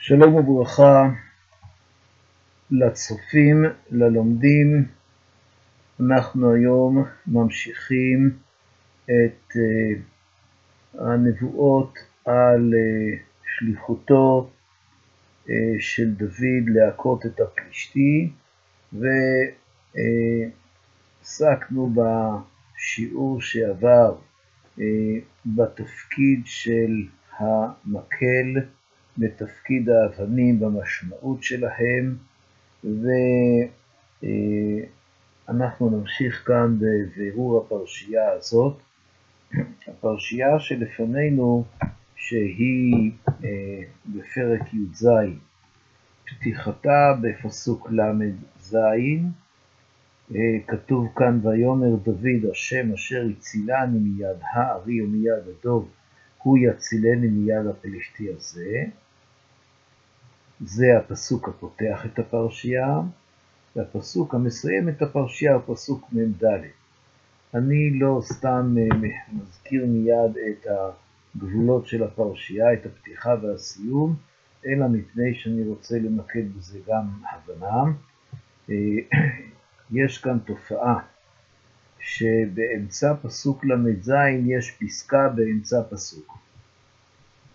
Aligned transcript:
שלום 0.00 0.34
וברכה 0.34 1.10
לצופים, 2.70 3.64
ללומדים. 3.90 4.84
אנחנו 6.00 6.54
היום 6.54 7.04
ממשיכים 7.26 8.30
את 9.04 9.52
uh, 9.52 9.56
הנבואות 10.98 11.98
על 12.24 12.74
uh, 12.74 13.18
שליחותו 13.46 14.50
uh, 15.46 15.50
של 15.80 16.14
דוד 16.14 16.68
להכות 16.74 17.26
את 17.26 17.40
הפלישתי, 17.40 18.30
ועסקנו 21.22 21.94
בשיעור 21.94 23.40
שעבר 23.40 24.16
בתפקיד 25.46 26.40
של 26.44 27.06
המקל 27.38 28.60
בתפקיד 29.18 29.88
האבנים 29.88 30.60
במשמעות 30.60 31.42
שלהם, 31.42 32.16
ואנחנו 35.48 35.90
נמשיך 35.90 36.46
כאן 36.46 36.76
בבירור 36.78 37.64
הפרשייה 37.64 38.32
הזאת. 38.32 38.78
הפרשייה 39.88 40.58
שלפנינו, 40.58 41.64
שהיא 42.16 43.10
אה, 43.44 43.80
בפרק 44.06 44.74
י"ז, 44.74 45.08
פתיחתה 46.24 47.14
בפסוק 47.22 47.90
ל"ז, 47.90 48.74
אה, 50.34 50.40
כתוב 50.66 51.08
כאן, 51.16 51.40
ויאמר 51.42 51.96
דוד, 51.96 52.50
השם 52.50 52.92
אשר 52.92 53.26
הצילני 53.36 53.98
מיד 53.98 54.36
הארי 54.42 55.02
ומיד 55.02 55.48
הדוב, 55.60 55.88
הוא 56.42 56.58
יצילני 56.58 57.26
מיד 57.26 57.66
הפלישתי 57.66 58.32
הזה. 58.36 58.84
זה 60.60 60.98
הפסוק 60.98 61.48
הפותח 61.48 62.06
את 62.06 62.18
הפרשייה, 62.18 63.00
והפסוק 63.76 64.34
המסיים 64.34 64.88
את 64.88 65.02
הפרשייה 65.02 65.54
הוא 65.54 65.62
פסוק 65.66 66.08
מ"ד. 66.12 66.44
אני 67.54 67.98
לא 67.98 68.20
סתם 68.22 68.74
אה, 68.78 69.10
מזכיר 69.32 69.86
מיד 69.86 70.36
את 70.50 70.66
הגבולות 71.36 71.86
של 71.86 72.02
הפרשייה, 72.02 72.72
את 72.72 72.86
הפתיחה 72.86 73.34
והסיום, 73.42 74.16
אלא 74.66 74.88
מפני 74.88 75.34
שאני 75.34 75.62
רוצה 75.68 75.98
למקד 75.98 76.54
בזה 76.56 76.78
גם 76.88 77.08
הבנה. 77.30 77.92
אה, 78.70 78.74
יש 79.90 80.18
כאן 80.18 80.38
תופעה 80.38 80.98
שבאמצע 82.00 83.14
פסוק 83.22 83.64
ל"ז 83.64 84.12
יש 84.46 84.70
פסקה 84.80 85.28
באמצע 85.28 85.82
פסוק. 85.90 86.38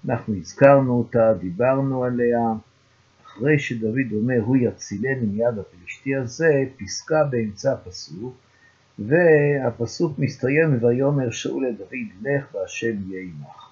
אנחנו 0.06 0.36
הזכרנו 0.36 0.98
אותה, 0.98 1.34
דיברנו 1.40 2.04
עליה, 2.04 2.40
אחרי 3.34 3.60
שדוד 3.60 4.12
אומר, 4.14 4.40
הוא 4.46 4.58
יצילני 4.58 5.26
מיד 5.26 5.60
הפלישתי 5.60 6.16
הזה, 6.16 6.64
פסקה 6.78 7.24
באמצע 7.24 7.74
הפסוק, 7.74 8.38
והפסוק 9.00 10.20
מסתיים, 10.20 10.84
ויאמר 10.84 11.32
שאול 11.32 11.68
לדוד, 11.68 11.92
לך 12.22 12.56
והשם 12.56 13.12
יהיה 13.12 13.24
עמך. 13.24 13.70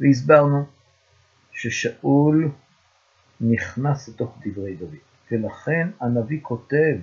והסברנו 0.00 0.64
ששאול 1.52 2.50
נכנס 3.40 4.08
לתוך 4.08 4.38
דברי 4.46 4.76
דוד, 4.76 4.96
ולכן 5.30 5.88
הנביא 6.00 6.38
כותב 6.42 6.96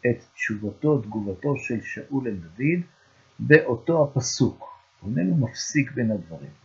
את 0.00 0.16
תשובתו, 0.34 0.98
תגובתו 0.98 1.56
של 1.56 1.80
שאול 1.80 2.28
לדוד, 2.28 2.84
באותו 3.38 4.04
הפסוק. 4.04 4.74
איננו 5.06 5.36
מפסיק 5.36 5.92
בין 5.92 6.10
הדברים. 6.10 6.63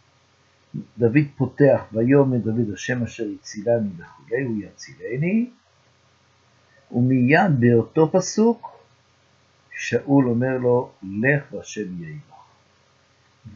דוד 0.97 1.25
פותח, 1.37 1.81
ויאמר 1.93 2.37
דוד 2.37 2.73
השם 2.73 3.03
אשר 3.03 3.27
הצילני 3.39 3.89
וכולי, 3.97 4.43
הוא 4.43 4.57
יצילני, 4.63 5.49
ומיד 6.91 7.59
באותו 7.59 8.11
פסוק 8.11 8.79
שאול 9.77 10.29
אומר 10.29 10.57
לו, 10.57 10.91
לך 11.21 11.53
והשם 11.53 12.03
יהיה 12.03 12.13
עמך. 12.13 12.39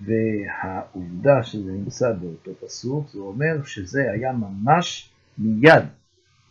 והעובדה 0.01 1.43
שזה 1.43 1.71
נמצא 1.71 2.13
באותו 2.13 2.51
פסוק, 2.65 3.09
זה 3.09 3.19
אומר 3.19 3.63
שזה 3.63 4.11
היה 4.11 4.31
ממש 4.31 5.09
מיד 5.37 5.83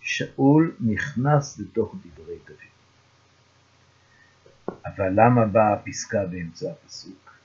שאול 0.00 0.76
נכנס 0.80 1.58
לתוך 1.58 1.94
דברי 1.94 2.36
דוד. 2.46 2.56
אבל 4.86 5.10
למה 5.14 5.46
באה 5.46 5.72
הפסקה 5.72 6.26
באמצע 6.26 6.70
הפסוק? 6.70 7.36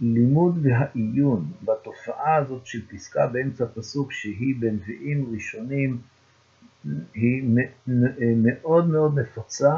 הלימוד 0.00 0.58
והעיון 0.62 1.52
בתופעה 1.64 2.36
הזאת 2.36 2.66
של 2.66 2.86
פסקה 2.86 3.26
באמצע 3.26 3.64
הפסוק 3.64 4.12
שהיא 4.12 4.54
בנביאים 4.58 5.34
ראשונים 5.34 5.98
היא 7.14 7.44
מאוד 8.36 8.88
מאוד 8.88 9.18
נפוצה, 9.18 9.74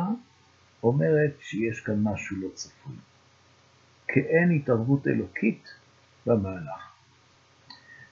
אומרת 0.83 1.33
שיש 1.41 1.81
כאן 1.81 2.03
משהו 2.03 2.37
לא 2.37 2.49
צפוי. 2.55 2.97
כאין 4.09 4.51
התערבות 4.51 5.07
אלוקית 5.07 5.69
במהלך. 6.27 6.93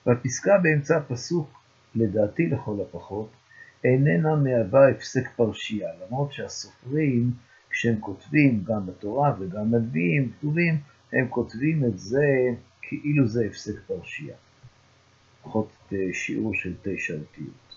והפסקה 0.07 0.59
באמצע 0.59 0.97
הפסוק, 0.97 1.61
לדעתי 1.95 2.47
לכל 2.47 2.77
הפחות, 2.81 3.31
איננה 3.85 4.37
מהווה 4.37 4.89
הפסק 4.89 5.29
פרשייה, 5.37 5.89
למרות 6.07 6.33
שהסופרים, 6.33 7.31
כשהם 7.77 8.01
כותבים, 8.01 8.65
גם 8.65 8.87
בתורה 8.87 9.35
וגם 9.39 9.71
בנביאים, 9.71 10.33
כתובים, 10.39 10.75
הם 11.13 11.27
כותבים 11.29 11.85
את 11.85 11.99
זה 11.99 12.25
כאילו 12.83 13.29
זה 13.29 13.47
הפסק 13.47 13.75
פרשייה. 13.87 14.37
לפחות 15.41 15.73
אה, 15.93 15.99
שיעור 16.13 16.55
של 16.55 16.75
תשע 16.83 17.15
אותיות. 17.15 17.77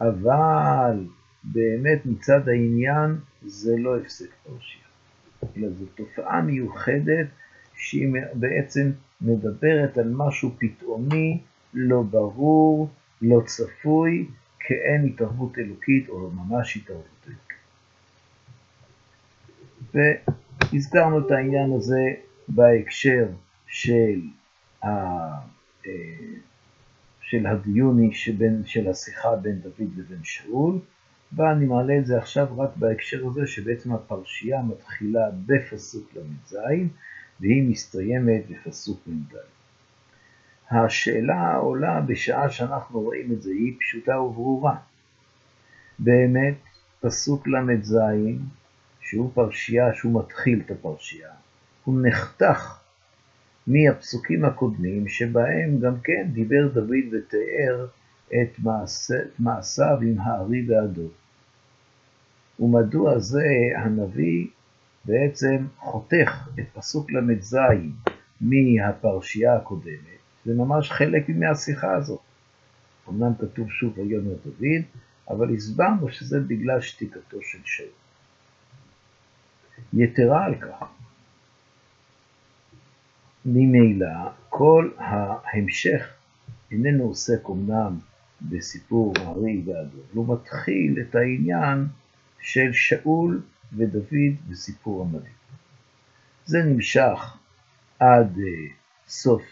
אבל 0.00 1.06
באמת 1.44 2.06
מצד 2.06 2.48
העניין 2.48 3.16
זה 3.42 3.76
לא 3.78 3.96
הפסק 3.96 4.30
פרשייה, 4.42 4.84
אלא 5.56 5.68
זו 5.70 5.86
תופעה 5.94 6.42
מיוחדת 6.42 7.26
שהיא 7.74 8.12
בעצם 8.34 8.90
מדברת 9.20 9.98
על 9.98 10.12
משהו 10.12 10.50
פתאומי, 10.58 11.40
לא 11.74 12.02
ברור, 12.02 12.88
לא 13.22 13.42
צפוי, 13.46 14.26
כאין 14.60 15.04
התערבות 15.04 15.58
אלוקית 15.58 16.08
או 16.08 16.30
ממש 16.30 16.76
התערבות 16.76 17.26
אלוקית. 17.26 17.51
והזכרנו 19.94 21.26
את 21.26 21.30
העניין 21.30 21.72
הזה 21.72 22.02
בהקשר 22.48 23.28
של, 23.66 24.20
ה, 24.82 24.88
אה, 25.86 25.90
של 27.20 27.46
הדיוני 27.46 28.14
שבין, 28.14 28.62
של 28.66 28.88
השיחה 28.88 29.36
בין 29.36 29.58
דוד 29.58 29.90
לבין 29.96 30.20
שאול, 30.22 30.78
ואני 31.36 31.66
מעלה 31.66 31.98
את 31.98 32.06
זה 32.06 32.18
עכשיו 32.18 32.58
רק 32.58 32.70
בהקשר 32.76 33.26
הזה 33.26 33.46
שבעצם 33.46 33.92
הפרשייה 33.92 34.62
מתחילה 34.62 35.30
בפסוק 35.46 36.10
ל"ז 36.16 36.56
והיא 37.40 37.70
מסתיימת 37.70 38.42
בפסוק 38.50 39.00
מ"ד. 39.06 39.36
השאלה 40.70 41.34
העולה 41.34 42.00
בשעה 42.00 42.50
שאנחנו 42.50 43.00
רואים 43.00 43.32
את 43.32 43.42
זה 43.42 43.50
היא 43.50 43.74
פשוטה 43.80 44.20
וברורה. 44.20 44.76
באמת, 45.98 46.54
פסוק 47.00 47.48
ל"ז, 47.48 47.96
שהוא 49.12 49.30
פרשייה, 49.34 49.94
שהוא 49.94 50.20
מתחיל 50.20 50.62
את 50.66 50.70
הפרשייה, 50.70 51.30
הוא 51.84 52.00
נחתך 52.02 52.80
מהפסוקים 53.66 54.44
הקודמים 54.44 55.08
שבהם 55.08 55.80
גם 55.80 56.00
כן 56.04 56.28
דיבר 56.32 56.68
דוד 56.68 57.04
ותיאר 57.12 57.86
את 58.28 58.58
מעשיו 59.38 59.98
עם 60.02 60.20
הארי 60.20 60.66
והדוב. 60.68 61.10
ומדוע 62.60 63.18
זה 63.18 63.44
הנביא 63.76 64.46
בעצם 65.04 65.66
חותך 65.78 66.48
את 66.58 66.64
פסוק 66.72 67.12
ל"ז 67.12 67.56
מהפרשייה 68.40 69.56
הקודמת, 69.56 70.20
זה 70.44 70.54
ממש 70.54 70.90
חלק 70.90 71.28
מהשיחה 71.28 71.94
הזאת. 71.94 72.20
אמנם 73.08 73.32
כתוב 73.40 73.70
שוב 73.70 73.98
ויאמר 73.98 74.34
דוד, 74.44 74.82
אבל 75.28 75.54
הסברנו 75.54 76.08
שזה 76.08 76.40
בגלל 76.40 76.80
שתיקתו 76.80 77.38
של 77.42 77.58
שאול. 77.64 78.01
יתרה 79.94 80.44
על 80.44 80.54
כך, 80.54 80.86
ממילא 83.44 84.30
כל 84.48 84.90
ההמשך 84.98 86.14
איננו 86.70 87.04
עוסק 87.04 87.50
אמנם 87.50 87.98
בסיפור 88.42 89.14
הארי 89.18 89.62
והדוב, 89.66 90.06
הוא 90.12 90.34
מתחיל 90.34 90.98
את 91.00 91.14
העניין 91.14 91.86
של 92.40 92.72
שאול 92.72 93.42
ודוד 93.76 94.36
בסיפור 94.48 95.02
המדהים. 95.02 95.34
זה 96.44 96.58
נמשך 96.62 97.36
עד 97.98 98.36
uh, 98.36 98.72
סוף 99.08 99.42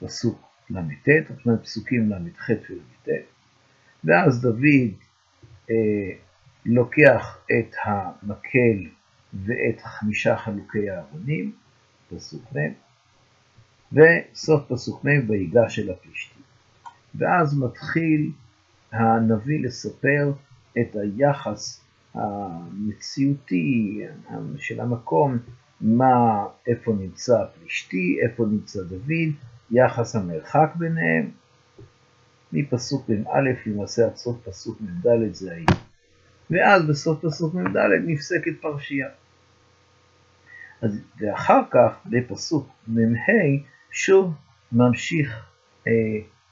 פסוק 0.00 0.48
ל"ט, 0.70 1.08
זאת 1.44 1.62
פסוקים 1.62 2.10
ל"ח 2.10 2.50
ול"ט, 2.50 3.08
ואז 4.04 4.42
דוד 4.42 4.92
אה, 5.70 5.74
לוקח 6.64 7.38
את 7.46 7.74
המקל 7.84 8.88
ואת 9.42 9.80
חמישה 9.80 10.36
חלוקי 10.36 10.90
האבנים, 10.90 11.52
פסוק 12.10 12.42
מ', 12.56 12.72
וסוף 13.92 14.62
פסוק 14.68 15.04
מ' 15.04 15.30
ויגש 15.30 15.78
אל 15.78 15.90
הפלישתים. 15.90 16.42
ואז 17.14 17.58
מתחיל 17.58 18.30
הנביא 18.92 19.64
לספר 19.64 20.32
את 20.80 20.96
היחס 20.96 21.84
המציאותי 22.14 24.00
של 24.58 24.80
המקום, 24.80 25.38
מה, 25.80 26.46
איפה 26.66 26.92
נמצא 26.92 27.42
הפלישתי, 27.42 28.18
איפה 28.22 28.46
נמצא 28.46 28.82
דוד, 28.82 29.34
יחס 29.70 30.16
המרחק 30.16 30.72
ביניהם, 30.74 31.30
מפסוק 32.52 33.08
מ"א 33.08 33.40
למעשה 33.66 34.06
עד 34.06 34.16
סוף 34.16 34.36
פסוק 34.48 34.80
מ"ד 34.80 35.32
זה 35.32 35.52
היה. 35.52 35.66
ואז 36.50 36.86
בסוף 36.86 37.24
פסוק 37.24 37.54
מ"ד 37.54 37.76
נפסקת 38.06 38.52
פרשייה. 38.60 39.08
אז, 40.84 41.00
ואחר 41.20 41.60
כך 41.70 41.92
בפסוק 42.06 42.68
מ"ה 42.88 43.32
שוב 43.90 44.34
ממשיך 44.72 45.46
אה, 45.86 45.92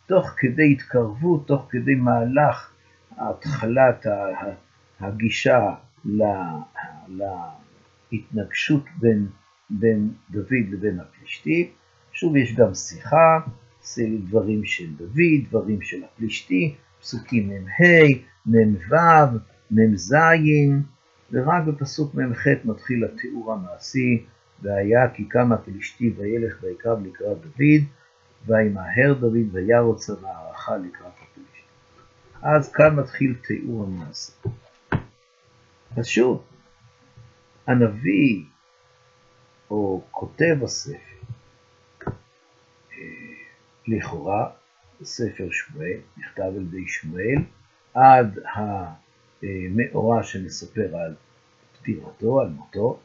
תוך 0.06 0.34
כדי 0.36 0.72
התקרבות, 0.72 1.46
תוך 1.46 1.66
כדי 1.70 1.94
מהלך 1.94 2.72
התחלת 3.18 4.06
הגישה 5.00 5.74
להתנגשות 8.12 8.84
בין, 9.00 9.26
בין 9.70 10.10
דוד 10.30 10.66
לבין 10.70 11.00
הפלישתי. 11.00 11.70
שוב 12.12 12.36
יש 12.36 12.54
גם 12.54 12.74
שיחה, 12.74 13.40
דברים 14.28 14.64
של 14.64 14.94
דוד, 14.96 15.48
דברים 15.48 15.82
של 15.82 16.04
הפלישתי, 16.04 16.74
פסוקים 17.00 17.48
מ"ה, 17.48 18.06
מ"ו, 18.46 18.94
מ"ז, 19.70 20.14
ורק 21.32 21.64
בפסוק 21.64 22.14
מ"ח 22.14 22.46
מתחיל 22.64 23.04
התיאור 23.04 23.52
המעשי, 23.52 24.24
והיה 24.62 25.10
כי 25.14 25.24
קם 25.24 25.52
הפלישתי 25.52 26.14
וילך 26.16 26.56
ויקרב 26.62 27.06
לקראת 27.06 27.38
דוד, 27.40 27.82
וימהר 28.46 29.14
דוד 29.20 29.36
וירוץ 29.52 30.10
המערכה 30.10 30.76
לקראת 30.76 31.12
הפלישתי. 31.22 31.66
אז 32.42 32.72
כאן 32.72 32.96
מתחיל 32.96 33.34
תיאור 33.46 33.84
המעשה. 33.84 34.32
אז 35.96 36.06
שוב, 36.06 36.44
הנביא, 37.66 38.44
או 39.70 40.02
כותב 40.10 40.56
הספר, 40.62 40.96
לכאורה, 43.86 44.50
ספר 45.02 45.48
שמואל, 45.50 45.98
נכתב 46.16 46.42
על 46.42 46.62
ידי 46.62 46.88
שמואל, 46.88 47.38
עד 47.94 48.38
המאורע 49.42 50.22
שמספר 50.22 50.96
על 50.96 51.14
פטירתו, 51.72 52.40
על 52.40 52.48
מותו. 52.48 53.00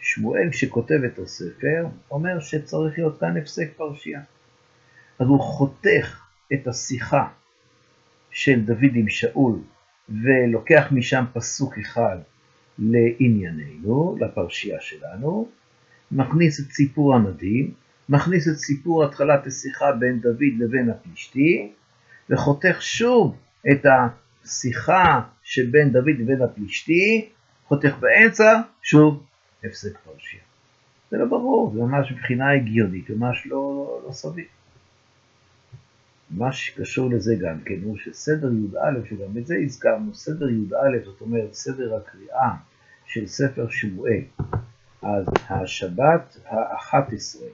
שמואל, 0.00 0.50
כשכותב 0.50 1.00
את 1.06 1.18
הספר, 1.18 1.86
אומר 2.10 2.40
שצריך 2.40 2.98
להיות 2.98 3.20
כאן 3.20 3.36
הפסק 3.36 3.70
פרשייה. 3.76 4.20
אז 5.18 5.26
הוא 5.26 5.40
חותך 5.40 6.20
את 6.52 6.68
השיחה 6.68 7.28
של 8.30 8.60
דוד 8.60 8.94
עם 8.94 9.08
שאול, 9.08 9.58
ולוקח 10.08 10.88
משם 10.92 11.24
פסוק 11.32 11.78
אחד 11.78 12.18
לענייננו, 12.78 14.16
לפרשייה 14.20 14.80
שלנו, 14.80 15.48
מכניס 16.12 16.60
את 16.60 16.72
סיפור 16.72 17.14
המדהים, 17.14 17.74
מכניס 18.08 18.48
את 18.48 18.56
סיפור 18.56 19.04
התחלת 19.04 19.46
השיחה 19.46 19.92
בין 19.92 20.20
דוד 20.20 20.54
לבין 20.58 20.90
הפלישתי, 20.90 21.72
וחותך 22.30 22.76
שוב 22.82 23.36
את 23.70 23.86
השיחה 24.50 25.20
שבין 25.42 25.92
דוד 25.92 26.18
לבין 26.18 26.42
הפלישתי, 26.42 27.28
חותך 27.64 27.96
באמצע, 28.00 28.60
שוב 28.82 29.26
הפסק 29.64 29.98
פרשייה. 29.98 30.42
זה 31.10 31.16
לא 31.16 31.24
ברור, 31.24 31.72
זה 31.74 31.80
ממש 31.80 32.12
מבחינה 32.12 32.52
הגיונית, 32.52 33.10
ממש 33.10 33.46
לא, 33.46 34.00
לא 34.06 34.12
סביר. 34.12 34.44
מה 36.30 36.52
שקשור 36.52 37.10
לזה 37.10 37.34
גם 37.40 37.60
כן 37.64 37.74
הוא 37.84 37.96
שסדר 37.96 38.52
י"א, 38.52 39.08
שגם 39.08 39.38
את 39.38 39.46
זה 39.46 39.56
הזכרנו, 39.64 40.14
סדר 40.14 40.50
י"א, 40.50 41.04
זאת 41.04 41.20
אומרת 41.20 41.54
סדר 41.54 41.96
הקריאה 41.96 42.50
של 43.06 43.26
ספר 43.26 43.66
שמואל, 43.70 44.22
אז 45.02 45.24
השבת 45.48 46.36
האחת 46.46 47.12
עשרה 47.12 47.48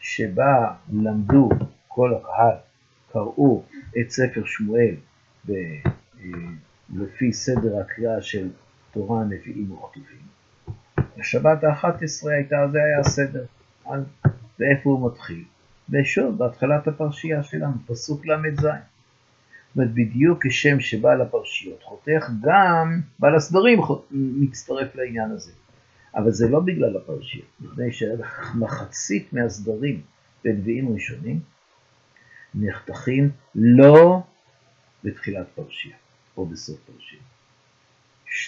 שבה 0.00 0.74
למדו 0.92 1.48
כל 1.88 2.14
הקהל, 2.14 2.56
קראו 3.12 3.64
את 4.00 4.10
ספר 4.10 4.44
שמואל 4.44 4.94
לפי 6.94 7.32
סדר 7.32 7.80
הקריאה 7.80 8.22
של 8.22 8.48
תורה, 8.92 9.24
נביאים 9.24 9.72
וכתובים. 9.72 10.20
השבת 11.18 11.64
האחת 11.64 12.02
עשרה 12.02 12.34
הייתה, 12.34 12.56
זה 12.72 12.78
היה 12.78 13.00
הסדר. 13.00 13.44
אז 13.86 14.02
ואיפה 14.58 14.90
הוא 14.90 15.10
מתחיל? 15.10 15.44
ושוב, 15.90 16.38
בהתחלת 16.38 16.88
הפרשייה 16.88 17.42
שלנו, 17.42 17.74
פסוק 17.86 18.26
ל"ז. 18.26 18.66
זאת 19.74 19.90
בדיוק 19.94 20.46
כשם 20.46 20.80
שבעל 20.80 21.20
הפרשיות 21.20 21.82
חותך, 21.82 22.30
גם 22.40 23.00
בעל 23.18 23.34
הסדרים 23.34 23.80
מצטרף 24.10 24.94
לעניין 24.94 25.30
הזה. 25.30 25.52
אבל 26.14 26.30
זה 26.30 26.48
לא 26.48 26.60
בגלל 26.60 26.96
הפרשייה, 26.96 27.44
מפני 27.60 27.92
שמחצית 27.92 29.32
מהסדרים 29.32 30.00
בנביאים 30.44 30.92
ראשונים 30.94 31.40
נחתכים 32.54 33.30
לא 33.54 34.22
בתחילת 35.04 35.46
פרשייה 35.54 35.96
או 36.40 36.46
בסוף 36.46 36.78
פרשייה. 36.86 37.22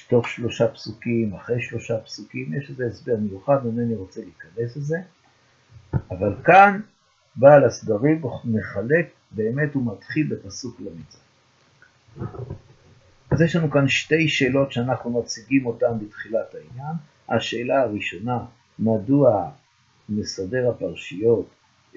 תוך 0.08 0.28
שלושה 0.28 0.68
פסוקים, 0.68 1.34
אחרי 1.34 1.62
שלושה 1.62 2.00
פסוקים, 2.00 2.54
יש 2.54 2.70
איזה 2.70 2.86
הסבר 2.86 3.16
מיוחד, 3.16 3.66
אינני 3.66 3.94
רוצה 3.94 4.20
להיכנס 4.20 4.76
לזה, 4.76 4.96
אבל 6.10 6.34
כאן 6.44 6.80
בעל 7.36 7.64
הסדרים 7.64 8.22
מחלק, 8.44 9.10
באמת 9.30 9.74
הוא 9.74 9.92
מתחיל 9.92 10.34
בפסוק 10.34 10.80
למצע. 10.80 11.18
אז 13.30 13.40
יש 13.40 13.56
לנו 13.56 13.70
כאן 13.70 13.88
שתי 13.88 14.28
שאלות 14.28 14.72
שאנחנו 14.72 15.20
מציגים 15.20 15.66
אותן 15.66 15.98
בתחילת 15.98 16.54
העניין. 16.54 16.94
השאלה 17.28 17.80
הראשונה, 17.80 18.38
מדוע 18.78 19.50
מסדר 20.08 20.70
הפרשיות, 20.70 21.46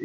אה, 0.00 0.04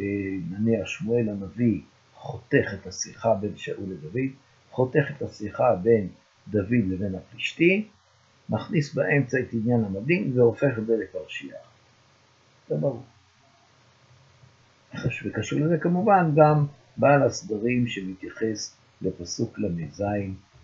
נניח 0.50 0.86
שמואל 0.86 1.28
הנביא, 1.28 1.80
חותך 2.14 2.68
את 2.74 2.86
השיחה 2.86 3.34
בין 3.34 3.56
שאול 3.56 3.86
לדוד, 3.88 4.30
חותך 4.72 5.10
את 5.16 5.22
השיחה 5.22 5.74
בין 5.82 6.08
דוד 6.48 6.84
לבין 6.88 7.14
הפלישתי, 7.14 7.88
מכניס 8.48 8.94
באמצע 8.94 9.38
את 9.40 9.52
עניין 9.52 9.84
המדים 9.84 10.38
והופך 10.38 10.78
את 10.78 10.86
זה 10.86 10.96
לפרשייה. 10.96 11.56
זה 12.68 12.76
ברור. 12.76 13.02
וקשור 15.24 15.60
לזה 15.60 15.78
כמובן 15.78 16.30
גם 16.36 16.66
בעל 16.96 17.22
הסדרים 17.22 17.86
שמתייחס 17.86 18.76
לפסוק 19.02 19.58
ל"ז 19.58 20.04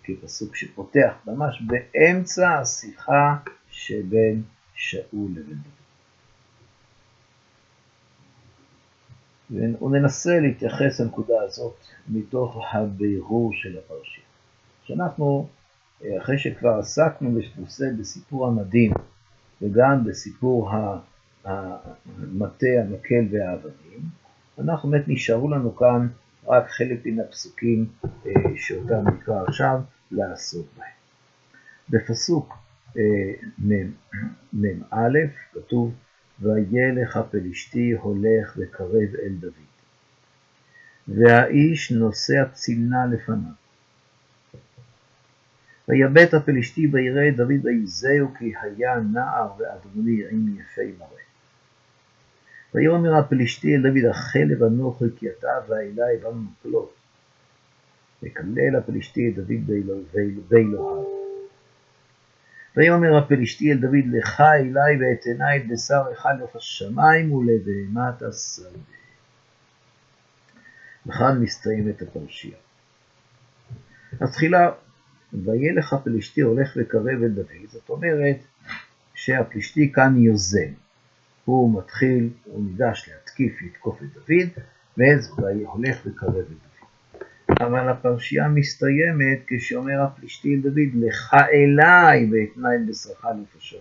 כפסוק 0.02 0.56
שפותח 0.56 1.14
ממש 1.26 1.62
באמצע 1.66 2.58
השיחה 2.58 3.36
שבין 3.70 4.42
שאול 4.74 5.30
לבין 5.30 5.56
דוד. 5.56 5.77
וננסה 9.50 10.40
להתייחס 10.40 11.00
לנקודה 11.00 11.42
הזאת 11.42 11.74
מתוך 12.08 12.56
הבירור 12.72 13.52
של 13.54 13.78
הפרשייה. 13.78 14.26
שאנחנו, 14.84 15.48
אחרי 16.18 16.38
שכבר 16.38 16.78
עסקנו 16.78 17.40
בסיפור 17.98 18.46
המדהים 18.46 18.92
וגם 19.62 20.04
בסיפור 20.04 20.70
המטה, 21.44 22.66
המקל 22.82 23.24
והאבנים, 23.30 24.00
אנחנו 24.58 24.90
באמת 24.90 25.08
נשארו 25.08 25.50
לנו 25.50 25.76
כאן 25.76 26.08
רק 26.46 26.70
חלק 26.70 27.06
מן 27.06 27.20
הפסוקים 27.20 27.86
אה, 28.04 28.32
שאותם 28.56 29.08
נקרא 29.08 29.42
עכשיו 29.48 29.80
לעסוק 30.10 30.66
בהם. 30.76 30.88
בפסוק 31.90 32.54
מ"א 34.52 35.18
כתוב 35.52 35.94
וילך 36.40 37.16
הפלישתי 37.16 37.92
הולך 37.92 38.56
וקרב 38.56 39.14
אל 39.22 39.34
דוד. 39.40 39.52
והאיש 41.08 41.92
נושא 41.92 42.44
צינה 42.52 43.06
לפניו. 43.06 43.52
ויבט 45.88 46.34
הפלישתי 46.34 46.86
ויראה 46.92 47.28
את 47.28 47.36
דוד 47.36 47.64
ויזהו 47.64 48.34
כי 48.38 48.52
היה 48.62 48.94
נער 49.12 49.48
ואדמוני 49.58 50.22
עם 50.30 50.56
יפי 50.58 50.92
מראה. 50.98 51.22
ויאמר 52.74 53.14
הפלישתי 53.14 53.76
אל 53.76 53.82
דוד 53.82 54.04
החלב 54.10 54.62
אנוכי 54.62 55.04
כי 55.16 55.26
אתה 55.30 55.48
ואלי 55.68 56.16
מקלות. 56.34 56.94
וקלל 58.22 58.76
הפלישתי 58.78 59.28
את 59.28 59.34
דוד 59.34 59.66
באלוהיו. 60.48 61.27
ויאמר 62.76 63.18
הפלישתי 63.18 63.72
אל 63.72 63.78
דוד 63.78 64.06
לך 64.12 64.40
אלי 64.40 64.96
ואתנה 65.00 65.56
את 65.56 65.68
בשר 65.68 66.02
אחד 66.12 66.34
לך 66.44 66.56
השמיים 66.56 67.32
ולבהמת 67.32 68.22
השדה. 68.22 68.78
וכאן 71.06 71.38
מסתיימת 71.40 72.02
הפרשייה. 72.02 72.56
אז 74.20 74.32
תחילה, 74.32 74.70
וילך 75.32 75.92
הפלישתי 75.92 76.40
הולך 76.40 76.76
לקרב 76.76 77.06
אל 77.06 77.28
דוד, 77.28 77.68
זאת 77.68 77.88
אומרת 77.88 78.36
שהפלישתי 79.14 79.92
כאן 79.92 80.16
יוזם. 80.18 80.72
הוא 81.44 81.78
מתחיל, 81.78 82.30
הוא 82.44 82.64
ניגש 82.64 83.08
להתקיף, 83.08 83.62
לתקוף 83.62 84.02
את 84.02 84.08
דוד, 84.14 84.64
ואז 84.96 85.32
הולך 85.38 86.06
לקרב 86.06 86.36
את 86.36 86.48
דוד. 86.48 86.67
אבל 87.60 87.88
הפרשייה 87.88 88.48
מסתיימת 88.48 89.38
כשאומר 89.46 90.02
הפלישתי 90.02 90.56
דוד, 90.56 90.78
לך 90.94 91.34
אליי 91.52 92.30
ואתנה 92.30 92.74
את 92.74 92.86
בשרך 92.86 93.24
לפשון 93.24 93.80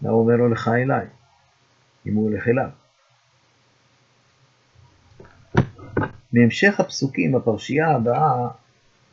מה 0.00 0.10
הוא 0.10 0.20
אומר 0.20 0.36
לו 0.36 0.48
לך 0.48 0.68
אליי, 0.68 1.06
אם 2.06 2.14
הוא 2.14 2.30
הולך 2.30 2.48
אליו? 2.48 2.68
מהמשך 6.32 6.80
הפסוקים, 6.80 7.36
הפרשייה 7.36 7.88
הבאה, 7.88 8.48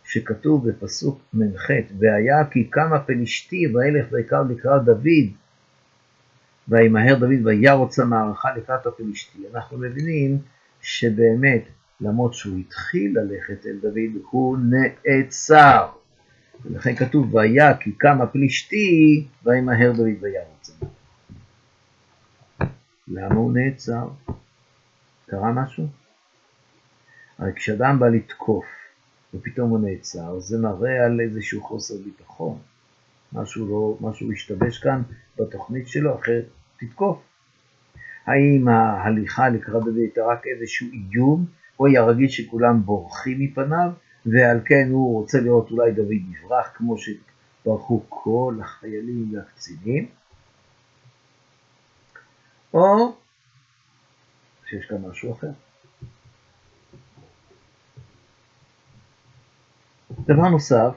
שכתוב 0.05 0.69
בפסוק 0.69 1.21
מ"ח, 1.33 1.69
והיה 1.99 2.45
כי 2.51 2.63
קם 2.63 2.93
הפלישתי 2.93 3.67
וילך 3.67 4.05
ויקר 4.11 4.43
לקראת 4.49 4.83
דוד, 4.83 5.33
וימהר 6.67 7.15
דוד 7.15 7.45
וירוץ 7.45 7.99
המערכה 7.99 8.55
לקראת 8.55 8.85
הפלישתי. 8.85 9.39
אנחנו 9.53 9.77
מבינים 9.77 10.37
שבאמת, 10.83 11.63
למרות 12.01 12.33
שהוא 12.33 12.57
התחיל 12.57 13.19
ללכת 13.19 13.65
אל 13.65 13.77
דוד, 13.81 14.21
הוא 14.29 14.57
נעצר. 14.57 15.89
ולכן 16.65 16.95
כתוב, 16.95 17.35
והיה 17.35 17.77
כי 17.77 17.91
קם 17.91 18.21
הפלישתי, 18.21 19.27
וימהר 19.43 19.91
דוד 19.91 20.07
וירוץ. 20.21 20.79
למה 23.07 23.35
הוא 23.35 23.53
נעצר? 23.53 24.07
קרה 25.25 25.53
משהו? 25.53 25.87
הרי 27.37 27.53
כשאדם 27.55 27.99
בא 27.99 28.07
לתקוף 28.07 28.65
ופתאום 29.33 29.69
הוא 29.69 29.79
נעצר, 29.79 30.39
זה 30.39 30.57
מראה 30.57 31.05
על 31.05 31.19
איזשהו 31.21 31.63
חוסר 31.63 31.93
ביטחון. 32.05 32.57
משהו, 33.33 33.67
לא, 33.67 34.07
משהו 34.07 34.31
השתבש 34.31 34.77
כאן 34.77 35.01
בתוכנית 35.37 35.87
שלו, 35.87 36.19
אחרת 36.19 36.45
תתקוף. 36.77 37.32
האם 38.25 38.67
ההליכה 38.67 39.49
לקראת 39.49 39.83
דוד 39.83 39.97
הייתה 39.97 40.21
רק 40.25 40.47
איזשהו 40.47 40.87
איום, 40.93 41.45
או 41.79 41.87
היה 41.87 42.03
רגיל 42.03 42.29
שכולם 42.29 42.81
בורחים 42.85 43.39
מפניו, 43.39 43.91
ועל 44.25 44.59
כן 44.65 44.89
הוא 44.91 45.19
רוצה 45.19 45.39
לראות 45.39 45.71
אולי 45.71 45.91
דוד 45.91 46.11
יברח, 46.11 46.71
כמו 46.75 46.95
שברחו 46.97 48.03
כל 48.09 48.55
החיילים 48.61 49.35
והקצינים, 49.35 50.07
או 52.73 53.15
שיש 54.65 54.85
כאן 54.85 54.97
משהו 55.09 55.33
אחר. 55.33 55.51
דבר 60.19 60.49
נוסף, 60.49 60.95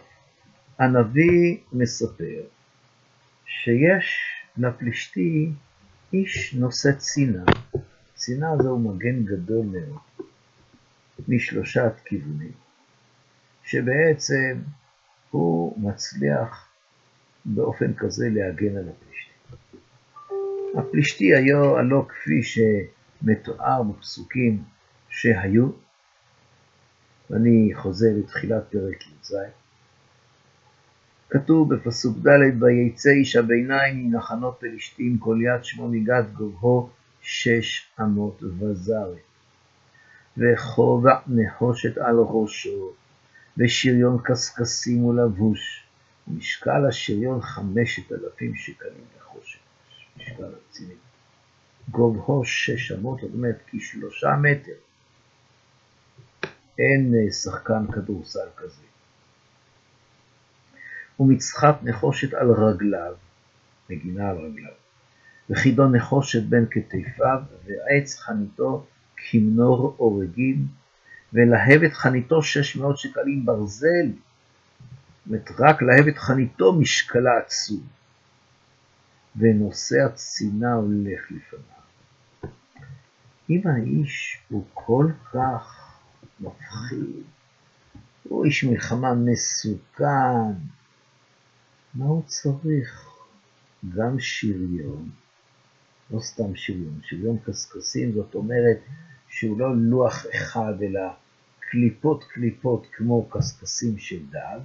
הנביא 0.79 1.57
מספר 1.73 2.43
שיש 3.47 4.05
לפלישתי 4.57 5.51
איש 6.17 6.55
נושא 6.55 6.93
צינה. 6.93 7.45
צינה 8.15 8.47
זהו 8.63 8.79
מגן 8.79 9.25
גדול 9.25 9.67
מאוד, 9.67 10.29
משלושת 11.29 11.93
כיוונים, 12.05 12.53
שבעצם 13.65 14.61
הוא 15.31 15.81
מצליח 15.89 16.69
באופן 17.45 17.95
כזה 17.95 18.29
להגן 18.31 18.77
על 18.77 18.89
הפלישתי. 18.89 19.33
הפלישתי 20.79 21.35
היו 21.35 21.79
הלא 21.79 22.07
כפי 22.09 22.43
שמתואר 22.43 23.83
בפסוקים 23.83 24.63
שהיו, 25.09 25.69
ואני 27.31 27.71
חוזר 27.75 28.09
לתחילת 28.19 28.63
פרק 28.71 29.07
י"ז. 29.07 29.35
כתוב 31.31 31.75
בפסוק 31.75 32.17
ד' 32.19 32.63
ויצא 32.63 33.11
איש 33.11 33.37
הביניים 33.37 34.11
מנחנות 34.11 34.57
פלישתים 34.61 35.19
כל 35.19 35.39
יד 35.43 35.65
שמו 35.65 35.89
מגת 35.89 36.25
גובהו 36.33 36.91
שש 37.23 37.91
אמות 38.01 38.43
וזרת. 38.43 39.19
וכובע 40.37 41.15
נחושת 41.27 41.99
על 41.99 42.17
ראשו, 42.19 42.93
ושריון 43.59 44.19
קשקשים 44.25 45.05
ולבוש. 45.05 45.87
משקל 46.29 46.87
השריון 46.89 47.43
חמשת 47.43 48.13
אלפים 48.13 48.55
שקלים 48.55 49.05
נחושת, 49.19 49.59
משקל 50.17 50.45
רציני. 50.45 50.95
גובהו 51.91 52.45
שש 52.45 52.93
אמות, 52.93 53.21
זאת 53.21 53.31
אומרת 53.35 53.59
כשלושה 53.67 54.37
מטר. 54.43 54.73
אין 56.79 57.13
אה, 57.15 57.33
שחקן 57.33 57.93
כדורסל 57.93 58.49
כזה. 58.57 58.83
ומצחת 61.21 61.83
נחושת 61.83 62.35
על 62.35 62.51
רגליו, 62.51 63.15
מגינה 63.91 64.31
על 64.31 64.37
רגליו, 64.37 64.73
וחידון 65.51 65.97
נחושת 65.97 66.43
בין 66.43 66.67
כתפיו, 66.71 67.43
ועץ 67.65 68.19
חניתו 68.19 68.87
כמנור 69.17 69.97
אורגים, 69.99 70.67
ולהבת 71.33 71.93
חניתו 71.93 72.43
שש 72.43 72.77
מאות 72.77 72.99
שקלים 72.99 73.47
ברזל, 73.47 74.07
זאת 75.27 75.51
רק 75.59 75.83
להבת 75.83 76.19
חניתו 76.19 76.73
משקלה 76.73 77.39
עצום, 77.39 77.83
ונושא 79.37 79.97
הצינה 80.05 80.75
הולך 80.75 81.31
לפניו. 81.31 81.77
אם 83.51 83.61
האיש 83.65 84.39
הוא 84.49 84.65
כל 84.75 85.07
כך 85.33 85.93
מפחיד. 86.41 87.23
הוא 88.23 88.45
איש 88.45 88.65
מלחמה 88.65 89.15
מסוכן. 89.15 90.53
מה 91.99 92.05
הוא 92.05 92.23
צריך? 92.27 93.17
גם 93.95 94.21
שריון, 94.21 95.11
לא 96.11 96.21
סתם 96.21 96.57
שריון, 96.57 97.01
שריון 97.03 97.39
קשקשים 97.39 98.13
זאת 98.13 98.35
אומרת 98.35 98.79
שהוא 99.29 99.59
לא 99.59 99.77
לוח 99.77 100.27
אחד 100.35 100.75
אלא 100.83 101.01
קליפות 101.61 102.25
קליפות 102.25 102.87
כמו 102.93 103.29
קשקשים 103.31 103.99
של 103.99 104.27
דג, 104.31 104.61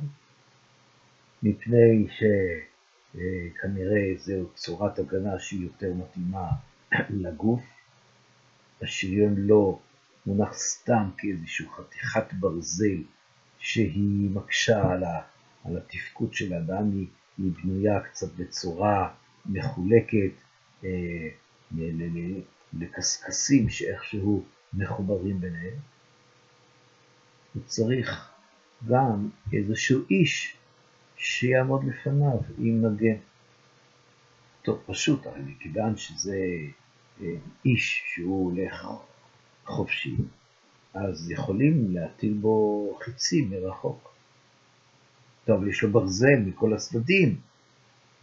מפני 1.43 2.07
שכנראה 2.09 4.13
זו 4.17 4.49
צורת 4.55 4.99
הגנה 4.99 5.39
שהיא 5.39 5.63
יותר 5.63 5.93
מתאימה 5.93 6.47
לגוף. 7.23 7.61
השריון 8.81 9.35
לא 9.37 9.79
מונח 10.25 10.53
סתם 10.53 11.09
כאיזושהי 11.17 11.65
חתיכת 11.77 12.33
ברזל 12.33 13.03
שהיא 13.59 14.29
מקשה 14.29 14.91
על, 14.91 15.03
התפקוד 15.77 16.33
של 16.33 16.53
האדם, 16.53 16.91
היא, 16.91 17.07
היא 17.43 17.51
בנויה 17.63 17.99
קצת 17.99 18.33
בצורה 18.35 19.13
מחולקת 19.45 20.31
אה, 20.83 21.29
לקשקשים 22.73 23.69
שאיכשהו 23.69 24.43
מחוברים 24.73 25.41
ביניהם. 25.41 25.79
הוא 27.53 27.63
צריך 27.65 28.31
גם 28.87 29.29
איזשהו 29.53 30.01
איש 30.09 30.57
שיעמוד 31.17 31.83
לפניו 31.83 32.37
עם 32.57 32.85
מגן. 32.85 33.17
טוב, 34.61 34.83
פשוט, 34.85 35.25
הרי 35.25 35.41
מכיוון 35.41 35.97
שזה 35.97 36.37
אה, 37.21 37.35
איש 37.65 38.03
שהוא 38.05 38.51
הולך 38.51 38.87
חופשי, 39.65 40.15
אז 40.93 41.31
יכולים 41.31 41.95
להטיל 41.95 42.33
בו 42.33 42.97
חיצים 43.03 43.49
מרחוק. 43.49 44.10
טוב, 45.51 45.67
יש 45.67 45.83
לו 45.83 45.91
ברזל 45.91 46.39
מכל 46.45 46.73
הצדדים. 46.73 47.39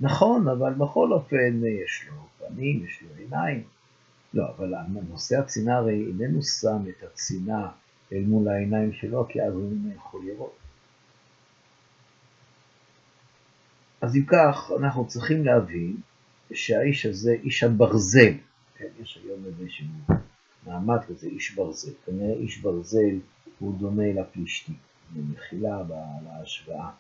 נכון, 0.01 0.49
אבל 0.49 0.75
בכל 0.75 1.13
אופן 1.13 1.61
יש 1.85 2.09
לו 2.09 2.29
פנים, 2.39 2.85
יש 2.85 3.03
לו 3.03 3.09
עיניים. 3.19 3.63
לא, 4.35 4.45
אבל 4.57 4.75
נושא 5.09 5.39
הצינה 5.39 5.77
הרי 5.77 6.07
איננו 6.07 6.43
שם 6.43 6.83
את 6.89 7.03
הצינה 7.03 7.69
אל 8.13 8.23
מול 8.27 8.49
העיניים 8.49 8.93
שלו, 8.93 9.27
כי 9.29 9.43
אז 9.43 9.55
הוא 9.55 9.73
יכול 9.97 10.23
לראות. 10.25 10.57
אז 14.01 14.17
אם 14.17 14.25
כך, 14.27 14.71
אנחנו 14.81 15.07
צריכים 15.07 15.45
להבין 15.45 15.97
שהאיש 16.53 17.07
הזה, 17.07 17.33
איש 17.33 17.63
הברזל, 17.63 18.33
כן, 18.77 18.89
יש 19.03 19.19
היום 19.25 19.45
איזשהו 19.47 19.87
מעמד 20.67 21.05
כזה, 21.09 21.27
איש 21.27 21.55
ברזל. 21.55 21.93
כנראה 22.07 22.35
איש 22.35 22.59
ברזל 22.59 23.19
הוא 23.59 23.79
דומה 23.79 24.13
לפלישתי. 24.21 24.73
במחילה 25.15 25.83
להשוואה, 26.25 26.91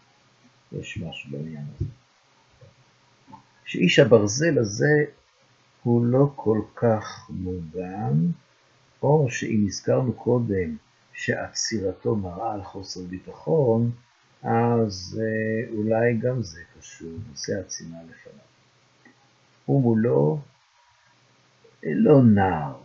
יש 0.73 0.99
משהו 0.99 1.31
בעניין 1.31 1.65
הזה. 1.75 1.91
שאיש 3.65 3.99
הברזל 3.99 4.59
הזה 4.59 5.05
הוא 5.83 6.07
לא 6.07 6.33
כל 6.37 6.61
כך 6.75 7.31
מוגן, 7.31 8.17
או 9.03 9.27
שאם 9.31 9.65
הזכרנו 9.67 10.13
קודם 10.13 10.77
שעצירתו 11.13 12.17
מראה 12.17 12.53
על 12.53 12.63
חוסר 12.63 13.01
ביטחון, 13.01 13.91
אז 14.43 15.21
אה, 15.21 15.71
אולי 15.77 16.17
גם 16.17 16.43
זה 16.43 16.61
קשור, 16.79 17.13
נושא 17.31 17.61
הצינה 17.61 17.97
לפניו. 18.11 18.39
ומולו 19.69 20.41
לא 21.83 22.23
נער, 22.23 22.77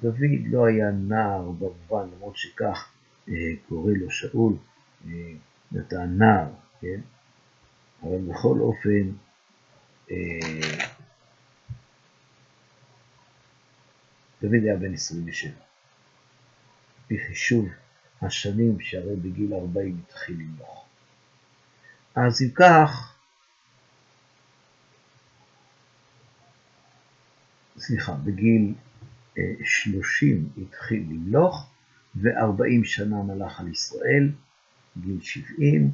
דוד 0.00 0.46
לא 0.50 0.66
היה 0.66 0.90
נער 0.90 1.50
במובן, 1.50 2.08
למרות 2.16 2.36
שכך 2.36 2.92
אה, 3.28 3.34
קורא 3.68 3.92
לו 3.92 4.10
שאול, 4.10 4.52
אה, 5.06 5.32
אתה 5.78 6.04
נער, 6.04 6.48
כן? 6.80 7.00
אבל 8.02 8.18
בכל 8.18 8.58
אופן, 8.60 9.12
אה, 10.10 10.88
דוד 14.42 14.64
היה 14.64 14.76
בן 14.76 14.94
27. 14.94 15.52
בחישוב 17.10 17.68
השנים 18.22 18.80
שהרי 18.80 19.16
בגיל 19.16 19.54
40 19.54 20.00
התחיל 20.06 20.36
למלוך. 20.40 20.86
אז 22.14 22.42
אם 22.42 22.48
כך, 22.54 23.16
סליחה, 27.78 28.12
בגיל 28.12 28.74
30 29.64 30.48
אה, 30.58 30.62
התחיל 30.62 31.00
למלוך, 31.10 31.70
ו-40 32.16 32.84
שנה 32.84 33.22
מלך 33.22 33.60
על 33.60 33.68
ישראל, 33.68 34.32
גיל 35.00 35.20
70, 35.20 35.90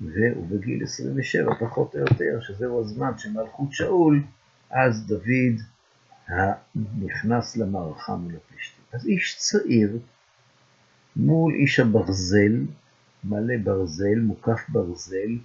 ובגיל 0.00 0.82
27 0.82 1.54
פחות 1.60 1.94
או 1.94 2.00
יותר, 2.00 2.40
שזהו 2.40 2.80
הזמן 2.80 3.18
של 3.18 3.32
מלכות 3.32 3.72
שאול, 3.72 4.22
אז 4.70 5.06
דוד 5.06 5.60
נכנס 6.98 7.56
למערכה 7.56 8.16
מול 8.16 8.36
הפלישתים. 8.36 8.84
אז 8.92 9.06
איש 9.06 9.36
צעיר 9.38 9.98
מול 11.16 11.54
איש 11.54 11.80
הברזל, 11.80 12.66
מלא 13.24 13.54
ברזל, 13.64 14.18
מוקף 14.20 14.60
ברזל, 14.68 15.38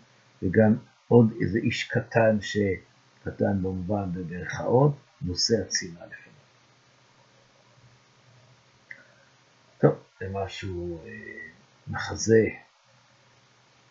וגם 0.43 0.75
עוד 1.07 1.33
איזה 1.41 1.59
איש 1.59 1.83
קטן, 1.83 2.37
שקטן 2.41 3.61
במובן 3.61 4.11
במירכאות, 4.13 4.95
נושא 5.21 5.61
הצילה 5.61 6.05
לפניו. 6.05 6.35
טוב, 9.77 9.93
זה 10.19 10.27
משהו, 10.33 10.99
אה, 11.05 11.11
מחזה, 11.87 12.47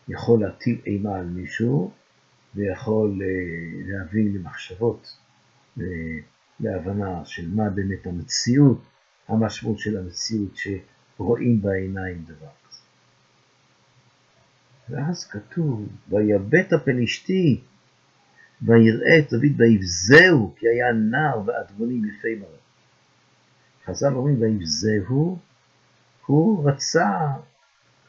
יכול 0.08 0.40
להטיל 0.40 0.80
אימה 0.86 1.16
על 1.16 1.26
מישהו, 1.26 1.90
ויכול 2.54 3.22
אה, 3.22 3.26
להביא 3.86 4.30
למחשבות, 4.34 5.16
אה, 5.80 5.84
להבנה 6.60 7.24
של 7.24 7.54
מה 7.54 7.70
באמת 7.70 8.06
המציאות, 8.06 8.82
המשמעות 9.28 9.78
של 9.78 9.98
המציאות 9.98 10.56
שרואים 10.56 11.62
בעיניים 11.62 12.24
דבר 12.24 12.48
כזה. 12.68 12.80
ואז 14.88 15.24
כתוב, 15.24 15.88
ויבט 16.08 16.72
הפלישתי, 16.72 17.60
ויראה 18.62 19.18
את 19.18 19.32
דוד 19.32 19.60
ויבזהו, 19.60 20.54
כי 20.56 20.68
היה 20.68 20.92
נער 20.92 21.42
ואדמונים 21.46 22.04
יפי 22.04 22.34
מראה. 22.34 22.64
חז"ל 23.86 24.14
אומרים 24.14 24.42
ויבזהו, 24.42 25.38
הוא 26.26 26.70
רצה 26.70 27.10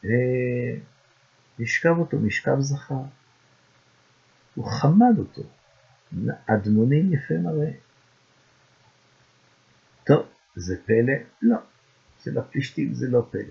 אה, 0.04 0.78
לשכב 1.58 1.94
אותו 1.98 2.18
משכב 2.18 2.60
זכר. 2.60 3.02
הוא 4.54 4.70
חמד 4.70 5.18
אותו, 5.18 5.42
אדמונים 6.46 7.12
יפה 7.12 7.34
מראה. 7.34 7.70
טוב, 10.04 10.26
זה 10.56 10.76
פלא? 10.86 11.14
לא. 11.42 11.56
אצל 12.16 12.38
הפלישתים 12.38 12.94
זה 12.94 13.06
לא 13.08 13.26
פלא. 13.30 13.42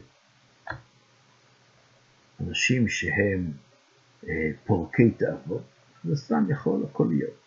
אנשים 2.41 2.87
שהם 2.87 3.51
אה, 4.27 4.51
פורקי 4.65 5.11
תאוות, 5.11 5.63
זה 6.03 6.15
סתם 6.15 6.45
יכול 6.49 6.85
הכל 6.89 7.07
להיות. 7.09 7.45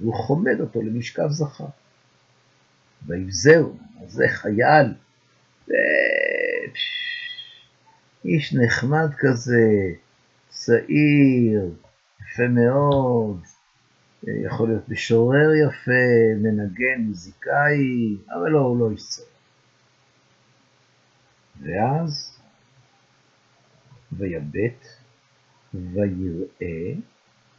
והוא 0.00 0.14
חומד 0.14 0.60
אותו 0.60 0.82
למשכב 0.82 1.28
זכר. 1.28 1.66
ויבזהו, 3.06 3.78
אז 4.02 4.10
זה 4.10 4.24
חייל. 4.28 4.94
איש 8.26 8.54
נחמד 8.54 9.08
כזה, 9.18 9.92
צעיר, 10.48 11.74
יפה 12.20 12.48
מאוד, 12.48 13.40
יכול 14.22 14.68
להיות 14.68 14.88
משורר 14.88 15.50
יפה, 15.68 16.36
מנגן, 16.42 17.00
מוזיקאי, 17.00 18.16
אבל 18.28 18.50
לא, 18.50 18.58
הוא 18.58 18.80
לא 18.80 18.90
איש 18.90 19.08
צעיר. 19.08 19.28
ואז 21.62 22.38
ויבט 24.12 24.86
ויראה, 25.74 26.94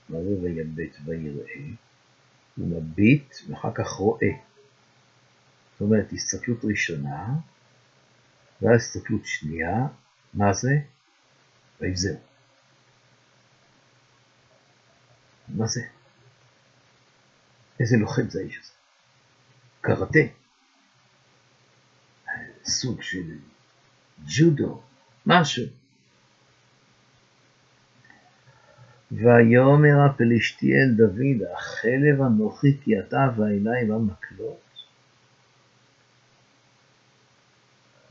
מה 0.10 0.18
זה 0.24 0.36
ויבט 0.42 0.98
ויראה? 1.06 1.66
הוא 2.58 2.68
מביט 2.68 3.36
ואחר 3.50 3.72
כך 3.74 3.88
רואה. 3.88 4.32
זאת 5.74 5.82
אומרת, 5.82 6.14
הסתכלות 6.14 6.66
ראשונה, 6.66 7.36
ואז 8.62 8.76
הסתכלות 8.76 9.26
שנייה, 9.26 9.88
מה 10.38 10.54
זה? 10.54 10.70
ויבזהו. 11.82 12.18
מה 15.48 15.68
זה? 15.68 15.82
איזה 17.80 17.98
לוחם 17.98 18.30
זה 18.30 18.40
האיש 18.40 18.60
הזה? 18.60 18.72
קראטה. 19.82 20.20
סוג 22.64 23.02
של 23.02 23.38
ג'ודו, 24.26 24.82
משהו. 25.26 25.66
ויאמר 29.12 30.06
הפלשתי 30.06 30.74
אל 30.74 30.94
דוד, 30.98 31.52
החלב 31.54 32.22
אנוכי 32.22 32.78
כי 32.84 33.00
אתה 33.00 33.28
ואלי 33.38 33.86
במקלות. 33.88 34.60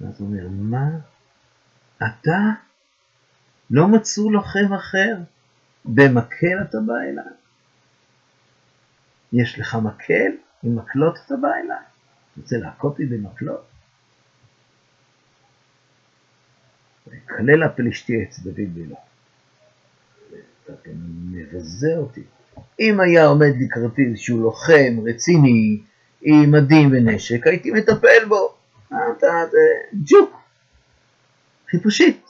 ואז 0.01 0.21
הוא 0.21 0.29
אומר, 0.29 0.49
מה? 0.49 1.16
אתה? 1.97 2.39
לא 3.71 3.89
מצאו 3.89 4.31
לוחם 4.31 4.73
אחר? 4.75 5.15
במקל 5.85 6.63
אתה 6.63 6.79
בא 6.87 6.95
אליי? 6.95 7.33
יש 9.33 9.59
לך 9.59 9.75
מקל? 9.75 10.33
עם 10.63 10.77
מקלות 10.77 11.19
אתה 11.27 11.35
בא 11.37 11.49
אליי? 11.49 11.85
רוצה 12.37 12.57
להכות 12.57 12.93
אותי 12.93 13.07
במקלות? 13.07 13.65
ויקלל 17.07 17.63
הפלישתי 17.63 18.23
את 18.23 18.39
דוד 18.39 18.75
בלעו. 18.75 18.97
אתה 20.65 20.91
מבזה 21.31 21.97
אותי. 21.97 22.23
אם 22.81 23.01
היה 23.01 23.27
עומד 23.27 23.53
לקראתי 23.61 24.03
איזשהו 24.05 24.41
לוחם 24.41 24.97
רציני 25.07 25.83
עם 26.23 26.53
מדים 26.53 26.89
ונשק, 26.93 27.47
הייתי 27.47 27.71
מטפל 27.71 28.25
בו. 28.29 28.55
אתה 28.89 29.27
ג'וק, 29.95 30.46
חיפושית. 31.71 32.27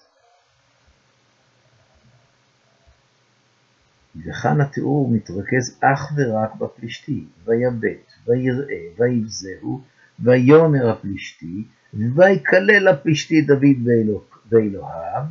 וכאן 4.16 4.61
התיאור 4.61 5.11
מתרכז 5.11 5.79
אך 5.81 6.12
ורק 6.16 6.55
בפלישתי, 6.55 7.25
ויבט, 7.44 8.12
ויראה, 8.27 8.83
ויבזהו, 8.99 9.83
ויאמר 10.20 10.90
הפלישתי, 10.90 11.64
ויקלל 11.94 12.88
הפלישתי 12.88 13.42
דוד 13.42 13.88
ואלוהיו, 14.51 15.22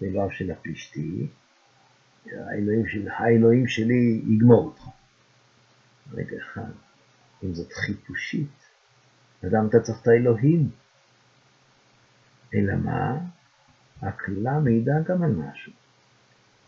ואלוהיו 0.00 0.30
של 0.30 0.50
הפלישתי, 0.50 1.26
האלוהים, 2.32 2.86
של, 2.86 3.08
האלוהים 3.08 3.68
שלי 3.68 4.22
יגמור 4.26 4.64
אותך. 4.64 4.82
רגע 6.12 6.36
אחד, 6.36 6.70
אם 7.44 7.54
זאת 7.54 7.72
חיפושית, 7.72 8.66
אדם 9.46 9.66
אתה 9.66 9.80
צריך 9.80 10.02
את 10.02 10.08
האלוהים. 10.08 10.68
אלא 12.56 12.74
מה? 12.74 13.18
הקללה 14.02 14.58
מעידה 14.58 14.92
גם 15.08 15.22
על 15.22 15.30
משהו. 15.30 15.72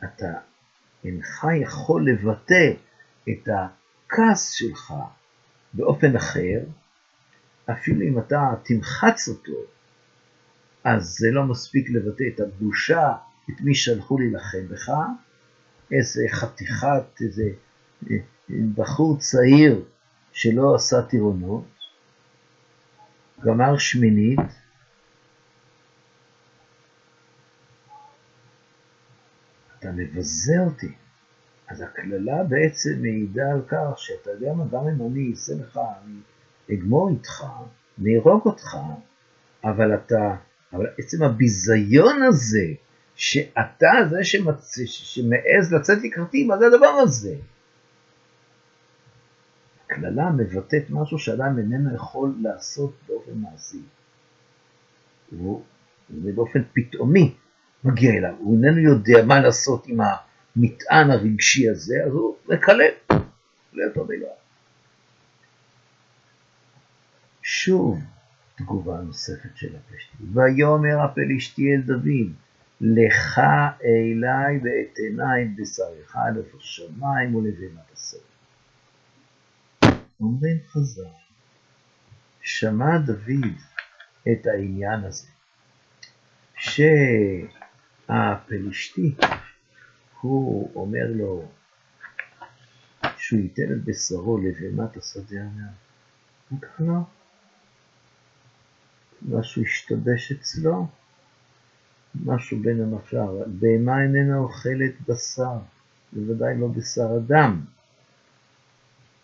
אתה 0.04 0.32
אינך 1.04 1.46
יכול 1.62 2.10
לבטא 2.10 2.72
את 3.28 3.48
הכעס 3.48 4.52
שלך 4.52 4.94
באופן 5.74 6.16
אחר, 6.16 6.60
אפילו 7.70 8.02
אם 8.02 8.18
אתה 8.18 8.54
תמחץ 8.64 9.28
אותו, 9.28 9.58
אז 10.84 11.16
זה 11.18 11.30
לא 11.30 11.44
מספיק 11.44 11.90
לבטא 11.90 12.24
את 12.34 12.40
הבושה, 12.40 13.12
את 13.50 13.60
מי 13.60 13.74
שלחו 13.74 14.18
להילחם 14.18 14.68
בך, 14.68 14.90
איזה 15.92 16.22
חתיכת, 16.30 17.20
איזה 17.20 17.50
אה, 18.10 18.16
בחור 18.74 19.18
צעיר 19.18 19.84
שלא 20.32 20.74
עשה 20.74 21.02
טירונות, 21.02 21.64
גמר 23.44 23.78
שמינית, 23.78 24.40
מבזה 29.98 30.52
אותי. 30.64 30.92
אז 31.68 31.80
הקללה 31.80 32.44
בעצם 32.44 32.90
מעידה 33.00 33.52
על 33.52 33.62
כך 33.68 33.92
שאתה 33.96 34.30
יודע 34.30 34.52
מה, 34.52 34.64
גם 34.70 34.88
אם 34.88 35.06
אני 35.06 35.30
אעשה 35.30 35.52
לך, 35.54 35.80
אני 36.04 36.20
אגמור 36.76 37.08
איתך, 37.10 37.44
אני 38.00 38.16
ארוג 38.18 38.46
אותך, 38.46 38.76
אבל 39.64 39.94
אתה, 39.94 40.36
אבל 40.72 40.86
עצם 40.98 41.22
הביזיון 41.22 42.22
הזה, 42.22 42.66
שאתה 43.14 43.90
זה 44.10 44.24
שמצ... 44.24 44.78
שמעז 44.86 45.72
לצאת 45.72 45.98
לקראתי, 46.02 46.44
מה 46.44 46.58
זה 46.58 46.66
הדבר 46.66 46.86
הזה? 47.02 47.34
הקללה 49.84 50.30
מבטאת 50.30 50.90
משהו 50.90 51.18
שאדם 51.18 51.58
איננו 51.58 51.94
יכול 51.94 52.34
לעשות 52.40 52.94
באופן 53.08 53.32
מעשי. 53.34 53.82
ובאופן 56.10 56.62
פתאומי 56.72 57.34
מגיע 57.84 58.12
אליו, 58.12 58.34
הוא 58.38 58.56
איננו 58.56 58.78
יודע 58.78 59.24
מה 59.26 59.40
לעשות 59.40 59.86
עם 59.86 59.98
המטען 60.00 61.10
הרגשי 61.10 61.68
הזה, 61.68 61.94
אז 62.06 62.12
הוא 62.12 62.36
מקלל, 62.48 62.90
לאותו 63.72 64.04
דבר. 64.04 64.38
שוב 67.42 67.98
תגובה 68.56 69.00
נוספת 69.00 69.56
של 69.56 69.76
הפלישתי. 69.76 70.16
ויאמר 70.32 71.04
הפלישתי 71.04 71.74
אל 71.74 71.80
דוד, 71.80 72.32
לך 72.80 73.40
אלי 73.84 74.58
ואתנה 74.62 75.42
את 75.42 75.56
בשרך 75.56 76.16
אלף 76.16 76.54
השמיים 76.54 77.34
ולבנת 77.34 77.92
הסוף. 77.92 78.22
אומרים 80.20 80.56
חז"ל, 80.68 81.02
שמע 82.42 82.98
דוד 82.98 83.44
את 84.32 84.46
העניין 84.46 85.04
הזה, 85.04 85.28
שהפלישתי, 88.08 89.14
הוא 90.20 90.72
אומר 90.74 91.06
לו 91.14 91.48
שהוא 93.16 93.40
ייתן 93.40 93.72
את 93.72 93.84
בשרו 93.84 94.38
לבהמת 94.38 94.96
השדה 94.96 95.40
ענן. 95.40 95.72
הוא 96.48 96.58
קרא, 96.60 97.00
משהו 99.22 99.62
השתבש 99.62 100.32
אצלו, 100.32 100.86
משהו 102.24 102.58
בין 102.62 102.80
הנפר. 102.80 103.44
בהמה 103.46 104.02
איננה 104.02 104.38
אוכלת 104.38 104.92
בשר, 105.08 105.58
בוודאי 106.12 106.58
לא 106.58 106.68
בשר 106.68 107.16
אדם. 107.16 107.64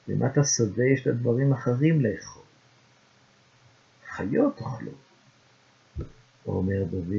בהמת 0.08 0.38
השדה 0.38 0.84
יש 0.84 1.06
לה 1.06 1.12
דברים 1.12 1.52
אחרים 1.52 2.00
לאכול. 2.00 2.42
חיות 4.06 4.60
אוכלות. 4.60 4.94
אומר 6.46 6.84
דוד, 6.90 7.14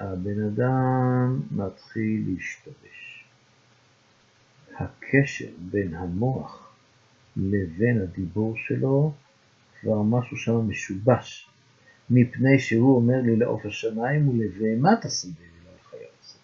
הבן 0.00 0.42
אדם 0.42 1.40
מתחיל 1.50 2.24
להשתבש. 2.28 3.24
הקשר 4.78 5.48
בין 5.58 5.94
המוח 5.94 6.72
לבין 7.36 8.02
הדיבור 8.02 8.54
שלו 8.56 9.12
כבר 9.80 10.02
משהו 10.02 10.36
שם 10.36 10.68
משובש, 10.68 11.48
מפני 12.10 12.58
שהוא 12.58 12.96
אומר 12.96 13.20
לי 13.22 13.36
לעוף 13.36 13.66
השמיים 13.66 14.28
ולבהמת 14.28 15.04
השדה 15.04 15.32
ולא 15.40 15.72
לחיות. 15.80 16.36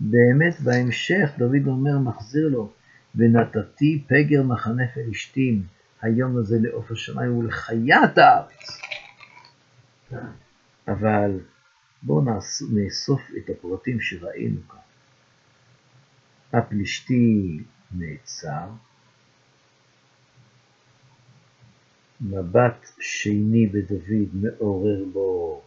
באמת 0.00 0.60
בהמשך 0.60 1.30
דוד 1.38 1.66
אומר, 1.66 1.98
מחזיר 1.98 2.48
לו, 2.48 2.70
ונתתי 3.14 4.04
פגר 4.06 4.42
מחנה 4.42 4.84
פלישתים 4.94 5.62
היום 6.02 6.36
הזה 6.36 6.58
לעוף 6.60 6.90
השמיים 6.90 7.38
ולחיית 7.38 8.18
הארץ. 8.18 8.80
אבל 10.88 11.38
בואו 12.02 12.24
נאסוף 12.70 13.20
את 13.36 13.50
הפרטים 13.50 14.00
שראינו 14.00 14.68
כאן. 14.68 14.78
הפלישתי 16.52 17.58
נעצר, 17.90 18.68
מבט 22.20 22.86
שני 23.00 23.66
בדוד 23.66 24.28
מעורר 24.32 25.04
בו 25.12 25.62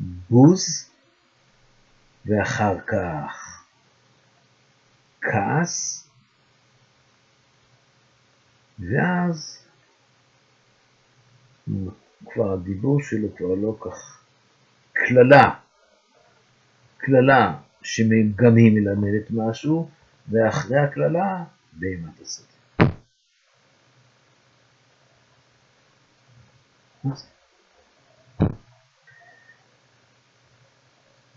בוז, 0.00 0.90
ואחר 2.26 2.80
כך 2.80 3.64
כעס, 5.20 6.08
ואז 8.78 9.66
כבר 12.24 12.52
הדיבור 12.52 13.02
שלו 13.02 13.36
כבר 13.36 13.54
לא 13.54 13.76
כך 13.80 14.15
קללה, 14.96 15.54
קללה 16.98 17.56
שגם 17.82 18.56
היא 18.56 18.72
מלמדת 18.72 19.30
משהו, 19.30 19.90
ואחרי 20.28 20.78
הקללה, 20.78 21.44
בהמת 21.72 22.20
השדה. 22.20 22.46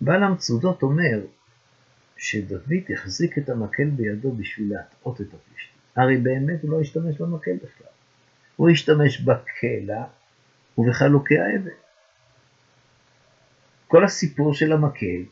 בעל 0.02 0.24
המצודות 0.24 0.84
אומר 0.84 1.20
שדוד 2.18 2.62
החזיק 2.94 3.38
את 3.38 3.50
המקל 3.50 3.90
בידו 3.90 4.32
בשביל 4.32 4.74
להטעות 4.74 5.22
את 5.22 5.28
הפלישתים. 5.34 5.80
הרי 5.96 6.18
באמת 6.18 6.64
הוא 6.64 6.72
לא 6.72 6.82
השתמש 6.82 7.18
במקל 7.18 7.56
בכלל. 7.56 7.88
הוא 8.56 8.70
השתמש 8.70 9.22
בקלע 9.22 10.04
ובחלוקי 10.78 11.40
האבן. 11.40 11.89
כל 13.90 14.04
הסיפור 14.04 14.54
של 14.54 14.74
המקל, 14.74 15.24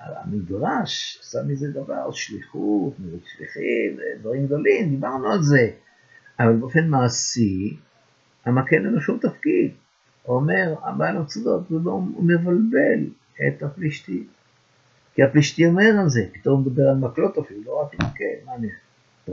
המדרש 0.00 1.18
עשה 1.22 1.38
מזה 1.48 1.70
דבר, 1.70 2.10
שליחות, 2.12 2.92
שליחים, 3.26 3.96
דברים 4.20 4.46
גדולים, 4.46 4.90
דיברנו 4.90 5.32
על 5.32 5.42
זה. 5.42 5.70
אבל 6.40 6.56
באופן 6.56 6.88
מעשי, 6.88 7.76
המקל 8.44 8.76
אין 8.76 8.92
לו 8.92 9.00
שום 9.00 9.18
תפקיד. 9.18 9.70
אומר 10.28 10.74
הבעל 10.82 11.16
המצודות, 11.16 11.70
הוא 11.70 12.24
מבלבל 12.24 13.10
את 13.48 13.62
הפלישתי. 13.62 14.26
כי 15.14 15.22
הפלישתי 15.22 15.66
אומר 15.66 15.90
על 16.00 16.08
זה, 16.08 16.20
פתאום 16.32 16.60
מדבר 16.60 16.88
על 16.88 16.96
מקלות 16.96 17.38
אפילו, 17.38 17.62
לא 17.64 17.82
רק 17.82 17.94
מקל, 17.94 18.46
מה 18.46 18.54
אני... 18.54 18.68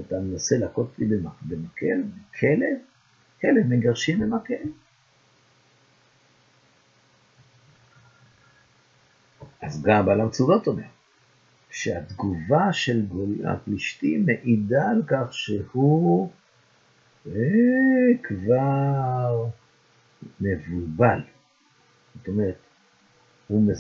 אתה 0.08 0.20
מנסה 0.20 0.58
להכות 0.58 1.00
לי 1.00 1.18
במקל, 1.42 2.02
כלב? 2.40 2.78
כלב 3.42 3.68
מגרשים 3.68 4.20
במקל. 4.20 4.64
אז 9.66 9.84
גם 9.84 10.06
בעל 10.06 10.22
המצודות 10.22 10.68
אומר 10.68 10.84
שהתגובה 11.70 12.74
של 12.74 13.06
הפלישתים 13.46 14.26
מעידה 14.26 14.90
על 14.90 15.02
כך 15.08 15.34
שהוא 15.34 16.32
אה, 17.28 17.32
כבר 18.24 19.46
מבולבל. 20.42 21.20
זאת 22.16 22.28
אומרת, 22.28 22.56
הוא 23.48 23.72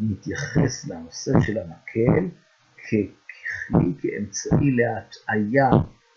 מתייחס 0.00 0.88
לנושא 0.88 1.32
של 1.46 1.58
המקל 1.58 2.28
ככלי, 2.76 3.92
כאמצעי 4.00 4.70
להטעיה 4.70 5.70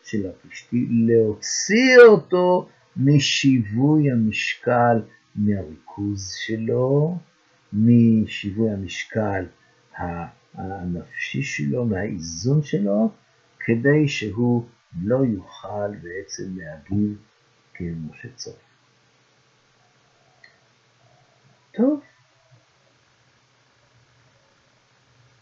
של 0.04 0.30
הפלישתי, 0.30 0.88
להוציא 0.90 1.98
אותו 2.08 2.70
משיווי 2.98 4.12
המשקל 4.12 5.02
מהריכוז 5.36 6.34
שלו, 6.46 7.18
משיווי 7.74 8.72
המשקל 8.72 9.46
הנפשי 10.54 11.44
שלו, 11.44 11.86
מהאיזון 11.86 12.64
שלו, 12.64 13.12
כדי 13.60 14.08
שהוא 14.08 14.68
לא 15.04 15.18
יוכל 15.26 15.96
בעצם 16.02 16.44
להגיב 16.56 17.18
כמו 17.74 18.14
שצריך. 18.14 18.56
טוב. 21.72 22.02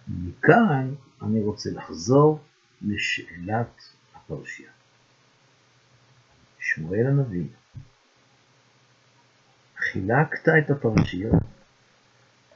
מכאן 0.07 0.93
אני 1.21 1.41
רוצה 1.41 1.69
לחזור 1.69 2.39
לשאלת 2.81 3.81
הפרשייה. 4.15 4.71
שמואל 6.59 7.07
הנביא, 7.07 7.47
חילקת 9.77 10.49
את 10.59 10.69
הפרשיות. 10.69 11.58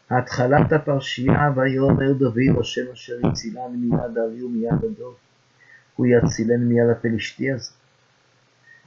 התחלת 0.09 0.71
הפרשייה, 0.73 1.49
ויאמר 1.55 2.13
דוד, 2.13 2.59
השם 2.59 2.91
אשר 2.93 3.13
הצילני 3.23 3.77
מיד 3.77 4.17
הארי 4.17 4.43
ומיד 4.43 4.83
הדוב, 4.83 5.15
הוא 5.95 6.05
יצילני 6.05 6.65
מיד 6.65 6.89
הפלישתי 6.91 7.51
הזה. 7.51 7.71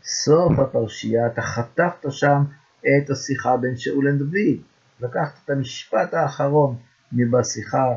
סוף 0.03 0.59
הפרשייה, 0.59 1.27
אתה 1.27 1.43
חתכת 1.43 2.07
שם 2.11 2.43
את 2.81 3.11
השיחה 3.11 3.57
בין 3.57 3.77
שאול 3.77 4.09
לדוד. 4.09 4.61
לקחת 5.01 5.45
את 5.45 5.51
המשפט 5.51 6.15
האחרון 6.15 6.77
בשיחה 7.13 7.97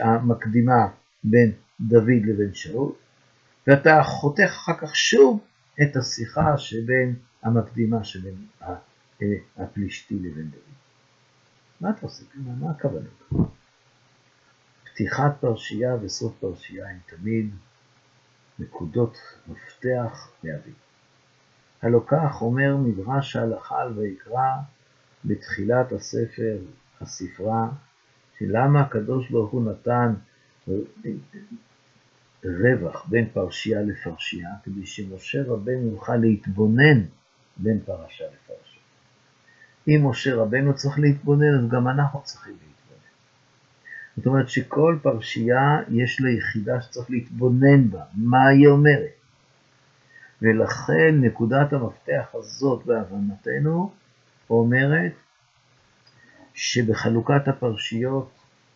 המקדימה 0.00 0.86
בין 1.24 1.52
דוד 1.80 2.22
לבין 2.24 2.54
שאול, 2.54 2.92
ואתה 3.66 4.02
חותך 4.02 4.42
אחר 4.42 4.76
כך 4.78 4.96
שוב 4.96 5.40
את 5.82 5.96
השיחה 5.96 6.58
שבין 6.58 7.14
המקדימה 7.42 8.04
שבין 8.04 8.46
אה, 8.62 8.74
הפלישתי 9.56 10.14
לבין 10.18 10.50
דוד. 10.50 10.83
מה 11.80 11.90
אתה 11.90 12.00
עושה? 12.02 12.24
מה 12.34 12.70
הכוונה? 12.70 13.08
פתיחת 14.84 15.40
פרשייה 15.40 15.96
וסוף 16.02 16.34
פרשייה 16.40 16.88
הם 16.90 16.98
תמיד 17.06 17.50
נקודות 18.58 19.16
מפתח 19.48 20.30
להבין. 20.44 20.74
הלא 21.82 22.04
כך 22.06 22.42
אומר 22.42 22.76
מדרש 22.76 23.36
ההלכה 23.36 23.82
על 23.82 23.98
ויקרא 23.98 24.56
בתחילת 25.24 25.92
הספר, 25.92 26.58
הספרה, 27.00 27.68
שלמה 28.38 28.80
הקדוש 28.80 29.30
ברוך 29.30 29.50
הוא 29.50 29.70
נתן 29.70 30.14
רווח 32.44 33.06
בין 33.08 33.28
פרשייה 33.32 33.82
לפרשייה, 33.82 34.50
כדי 34.64 34.86
שמשה 34.86 35.42
רבנו 35.46 35.90
יוכל 35.90 36.16
להתבונן 36.16 37.00
בין 37.56 37.80
פרשה 37.84 38.24
לפרשה. 38.24 38.43
אם 39.88 40.06
משה 40.06 40.34
רבנו 40.34 40.74
צריך 40.74 40.98
להתבונן, 40.98 41.58
אז 41.58 41.70
גם 41.70 41.88
אנחנו 41.88 42.22
צריכים 42.22 42.52
להתבונן. 42.52 42.74
זאת 44.16 44.26
אומרת 44.26 44.48
שכל 44.48 44.98
פרשייה 45.02 45.78
יש 45.88 46.20
לה 46.20 46.30
יחידה 46.30 46.82
שצריך 46.82 47.10
להתבונן 47.10 47.90
בה, 47.90 48.02
מה 48.14 48.48
היא 48.48 48.68
אומרת. 48.68 49.14
ולכן 50.42 51.20
נקודת 51.20 51.72
המפתח 51.72 52.34
הזאת 52.34 52.86
בהבנתנו 52.86 53.92
אומרת 54.50 55.12
שבחלוקת 56.54 57.48
הפרשיות 57.48 58.30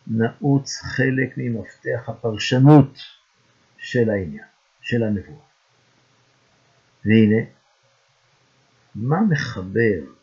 נעוץ 0.06 0.80
חלק 0.82 1.34
ממפתח 1.36 2.08
הפרשנות 2.08 2.98
של 3.78 4.10
העניין, 4.10 4.44
של 4.80 5.02
הנבואה. 5.02 5.44
והנה, 7.04 7.42
מה 8.94 9.20
מחבר 9.30 10.17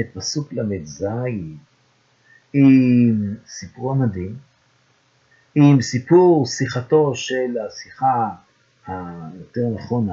את 0.00 0.06
פסוק 0.14 0.52
ל"ז 0.52 1.06
עם 2.52 3.34
סיפור 3.46 3.92
המדהים, 3.92 4.36
עם 5.54 5.82
סיפור 5.82 6.46
שיחתו 6.46 7.14
של 7.14 7.56
השיחה, 7.66 8.28
היותר 8.86 9.68
נכון, 9.74 10.08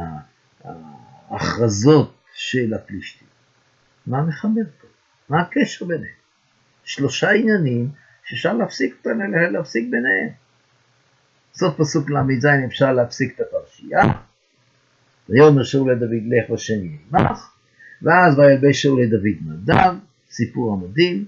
ההכרזות 1.30 2.16
של 2.34 2.74
הפלישתים. 2.74 3.28
מה 4.08 4.22
מחבר 4.22 4.62
פה? 4.82 4.88
מה 5.30 5.42
הקשר 5.42 5.86
ביניהם? 5.86 6.14
שלושה 6.84 7.30
עניינים 7.30 7.90
שאפשר 8.24 8.54
להפסיק, 8.54 9.06
להפסיק 9.52 9.84
ביניהם. 9.92 10.30
סוף 11.54 11.78
פסוק 11.78 12.10
ל"ז 12.10 12.46
אפשר 12.66 12.94
להפסיק 12.94 13.36
את 13.36 13.40
הפרשייה. 13.40 14.02
ויאמר 15.30 15.64
שאול 15.64 15.92
לדוד 15.92 16.24
לך 16.28 16.50
ושני 16.50 16.98
עמך, 17.14 17.51
ואז 18.02 18.40
וילבש 18.40 18.82
שאול 18.82 19.04
לדוד 19.04 19.38
נדב, 19.46 19.94
סיפור 20.32 20.74
המדהים, 20.74 21.26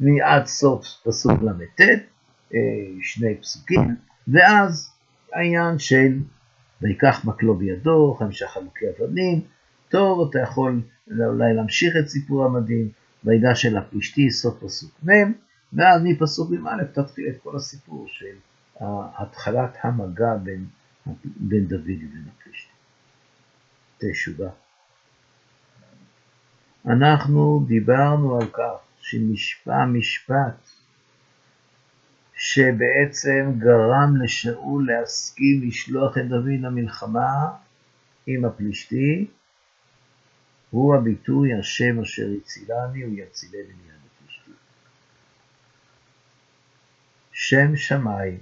מעד 0.00 0.46
סוף 0.46 0.86
פסוק 1.04 1.42
ל"ט, 1.42 1.80
אה, 2.54 2.58
שני 3.02 3.34
פסוקים, 3.34 3.96
ואז 4.28 4.90
העניין 5.32 5.78
של 5.78 6.18
ויקח 6.82 7.24
מקלו 7.24 7.54
בידו, 7.54 8.16
חמישה 8.18 8.48
חלוקי 8.48 8.84
אבנים, 8.90 9.40
טוב, 9.88 10.28
אתה 10.30 10.38
יכול 10.38 10.80
אולי 11.26 11.54
להמשיך 11.54 11.94
את 12.00 12.08
סיפור 12.08 12.44
המדהים, 12.44 12.88
ויגש 13.24 13.66
אל 13.66 13.76
הפלישתי, 13.76 14.30
סוף 14.30 14.64
פסוק 14.64 14.90
מ', 15.04 15.32
ואז 15.72 16.02
מפסוק 16.04 16.50
מ"א 16.50 16.84
תתחיל 16.92 17.28
את 17.28 17.36
כל 17.42 17.56
הסיפור 17.56 18.06
של 18.08 18.36
התחלת 19.18 19.76
המגע 19.82 20.34
בין, 20.42 20.64
בין 21.24 21.66
דוד 21.66 21.84
לבין 21.86 22.24
הפלישתי. 22.36 22.72
תשובה. 23.98 24.48
אנחנו 26.86 27.64
דיברנו 27.66 28.36
על 28.36 28.46
כך 28.52 28.78
שנשפע 29.00 29.84
משפט 29.84 30.68
שבעצם 32.36 33.52
גרם 33.58 34.16
לשאול 34.22 34.86
להסכים 34.86 35.68
לשלוח 35.68 36.18
את 36.18 36.28
דוד 36.28 36.60
למלחמה 36.60 37.50
עם 38.26 38.44
הפלישתי, 38.44 39.26
הוא 40.70 40.94
הביטוי 40.94 41.54
השם 41.54 42.00
אשר 42.00 42.26
הצילני, 42.40 43.02
הוא 43.02 43.14
יצילני 43.18 43.62
מיד 43.62 44.00
הפלישתי. 44.06 44.50
שם 47.32 47.76
שמיים. 47.76 48.38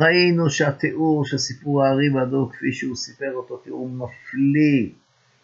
ראינו 0.00 0.50
שהתיאור 0.50 1.24
של 1.24 1.38
סיפור 1.38 1.84
הארי 1.84 2.10
והדור 2.10 2.52
כפי 2.52 2.72
שהוא 2.72 2.96
סיפר 2.96 3.32
אותו 3.32 3.56
תיאור 3.56 3.88
מפליא, 3.88 4.90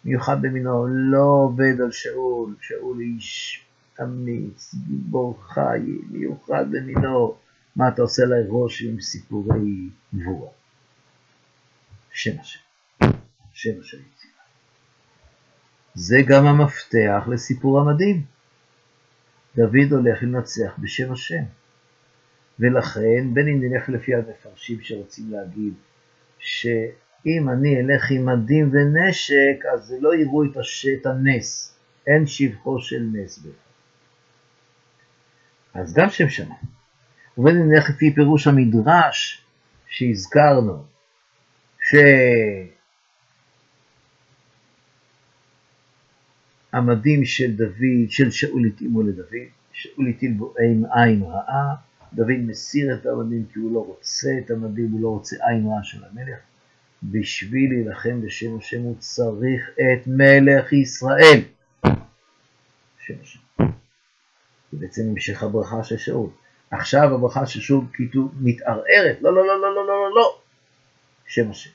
מיוחד 0.07 0.41
במינו, 0.41 0.87
לא 0.87 1.23
עובד 1.23 1.81
על 1.81 1.91
שאול, 1.91 2.55
שאול 2.61 2.99
איש 2.99 3.63
אמיץ, 4.01 4.75
גיבור 4.87 5.43
חי, 5.43 5.79
מיוחד 6.11 6.65
במינו, 6.71 7.37
מה 7.75 7.87
אתה 7.87 8.01
עושה 8.01 8.23
עליי 8.23 8.43
ראש 8.47 8.81
עם 8.81 9.01
סיפורי 9.01 9.89
גבורה? 10.15 10.49
שם 12.11 12.39
השם, 12.39 12.59
שם 13.53 13.69
השם 13.81 13.97
יציאה. 13.97 14.43
זה 15.93 16.17
גם 16.27 16.45
המפתח 16.45 17.23
לסיפור 17.27 17.79
המדהים. 17.79 18.25
דוד 19.55 19.91
הולך 19.91 20.23
לנצח 20.23 20.73
בשם 20.79 21.11
השם. 21.13 21.43
ולכן, 22.59 23.33
בין 23.33 23.47
אם 23.47 23.63
נלך 23.63 23.89
לפי 23.89 24.15
המפרשים 24.15 24.81
שרוצים 24.81 25.31
להגיד 25.31 25.73
שאם 27.27 27.49
אני 27.49 27.79
אלך 27.79 28.11
עם 28.11 28.25
מדים 28.25 28.71
ונשק, 28.73 29.65
אז 29.73 29.95
לא 30.01 30.15
יראו 30.15 30.43
את 30.43 31.05
הנס, 31.05 31.77
אין 32.07 32.27
שבחו 32.27 32.81
של 32.81 33.09
נס 33.13 33.37
בכלל. 33.37 33.51
אז 35.73 35.93
גם 35.93 36.09
שם 36.09 36.29
שמיים. 36.29 36.77
ובין 37.37 37.57
אם 37.57 37.71
נלך 37.71 37.89
לפי 37.89 38.13
פירוש 38.13 38.47
המדרש 38.47 39.45
שהזכרנו, 39.87 40.83
שהמדים 46.71 47.25
של 47.25 47.55
דוד, 47.55 48.09
של 48.09 48.31
שאול 48.31 48.65
התאימו 48.65 49.01
לדוד, 49.01 49.47
שאול 49.73 50.07
התאים 50.07 50.37
בו 50.37 50.53
עין 50.57 51.23
רעה, 51.23 51.75
דוד 52.13 52.39
מסיר 52.39 52.93
את 52.93 53.05
המדים 53.05 53.45
כי 53.53 53.59
הוא 53.59 53.73
לא 53.73 53.79
רוצה 53.79 54.29
את 54.45 54.51
המדים, 54.51 54.91
הוא 54.91 55.01
לא 55.01 55.07
רוצה 55.07 55.35
עין 55.47 55.67
רעה 55.67 55.83
של 55.83 56.03
המלך. 56.03 56.39
בשביל 57.03 57.73
להילחם 57.73 58.21
בשם 58.21 58.57
השם 58.57 58.81
הוא 58.81 58.95
צריך 58.99 59.69
את 59.75 60.07
מלך 60.07 60.73
ישראל. 60.73 61.41
שם 62.99 63.13
השם. 63.21 63.39
זה 64.71 64.77
בעצם 64.77 65.01
המשך 65.09 65.43
הברכה 65.43 65.83
של 65.83 65.97
שאול. 65.97 66.29
עכשיו 66.71 67.15
הברכה 67.15 67.45
ששוב 67.45 67.89
כאילו 67.93 68.29
מתערערת, 68.39 69.21
לא, 69.21 69.33
לא, 69.33 69.47
לא, 69.47 69.61
לא, 69.61 69.75
לא, 69.75 69.87
לא, 69.87 70.15
לא, 70.15 70.39
שם 71.27 71.49
השם. 71.49 71.71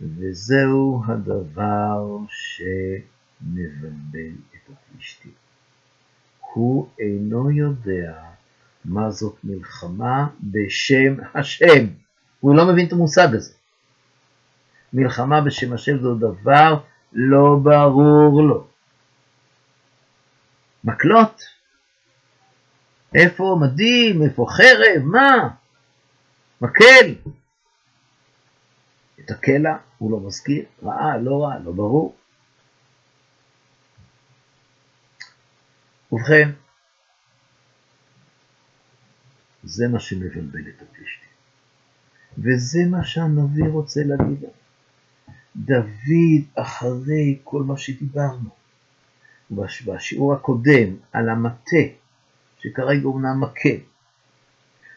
וזהו 0.00 1.02
הדבר 1.08 2.18
שמבלבל 2.28 4.32
את 4.54 4.70
הפלישתי. 4.70 5.28
הוא 6.54 6.88
אינו 6.98 7.50
יודע 7.50 8.22
מה 8.84 9.10
זאת 9.10 9.36
מלחמה 9.44 10.26
בשם 10.40 11.14
השם. 11.34 11.86
הוא 12.40 12.56
לא 12.56 12.72
מבין 12.72 12.86
את 12.86 12.92
המושג 12.92 13.28
הזה. 13.34 13.54
מלחמה 14.92 15.40
בשם 15.40 15.72
השם 15.72 15.98
זה 15.98 16.08
דבר 16.18 16.80
לא 17.12 17.56
ברור 17.62 18.42
לו. 18.42 18.66
מקלות 20.84 21.42
איפה 23.14 23.58
מדים? 23.60 24.22
איפה 24.22 24.46
חרב? 24.48 25.02
מה? 25.04 25.48
מקל. 26.60 27.14
את 29.20 29.30
הקלע 29.30 29.76
הוא 29.98 30.10
לא 30.10 30.20
מזכיר, 30.20 30.64
רעה, 30.82 31.16
לא 31.16 31.44
רעה, 31.44 31.58
לא 31.58 31.72
ברור. 31.72 32.16
ובכן, 36.12 36.50
זה 39.64 39.88
מה 39.88 40.00
שמבלבל 40.00 40.68
את 40.68 40.82
הפלישתים. 40.82 41.28
וזה 42.38 42.78
מה 42.90 43.04
שהנביא 43.04 43.68
רוצה 43.68 44.00
להגיד 44.04 44.42
לנו. 44.42 44.61
דוד, 45.56 46.42
אחרי 46.54 47.38
כל 47.44 47.62
מה 47.62 47.78
שדיברנו, 47.78 48.50
בשיעור 49.50 50.34
הקודם 50.34 50.96
על 51.12 51.28
המטה 51.28 51.82
שכרגע 52.58 53.04
אומנם 53.04 53.40
מכה, 53.40 53.68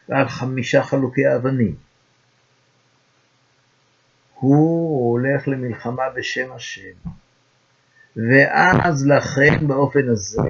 ועל 0.08 0.28
חמישה 0.28 0.82
חלוקי 0.82 1.26
האבנים. 1.26 1.76
הוא 4.34 5.12
הולך 5.12 5.48
למלחמה 5.48 6.02
בשם 6.16 6.52
השם, 6.52 7.10
ואז 8.16 9.06
לכן 9.06 9.68
באופן 9.68 10.08
הזה, 10.08 10.42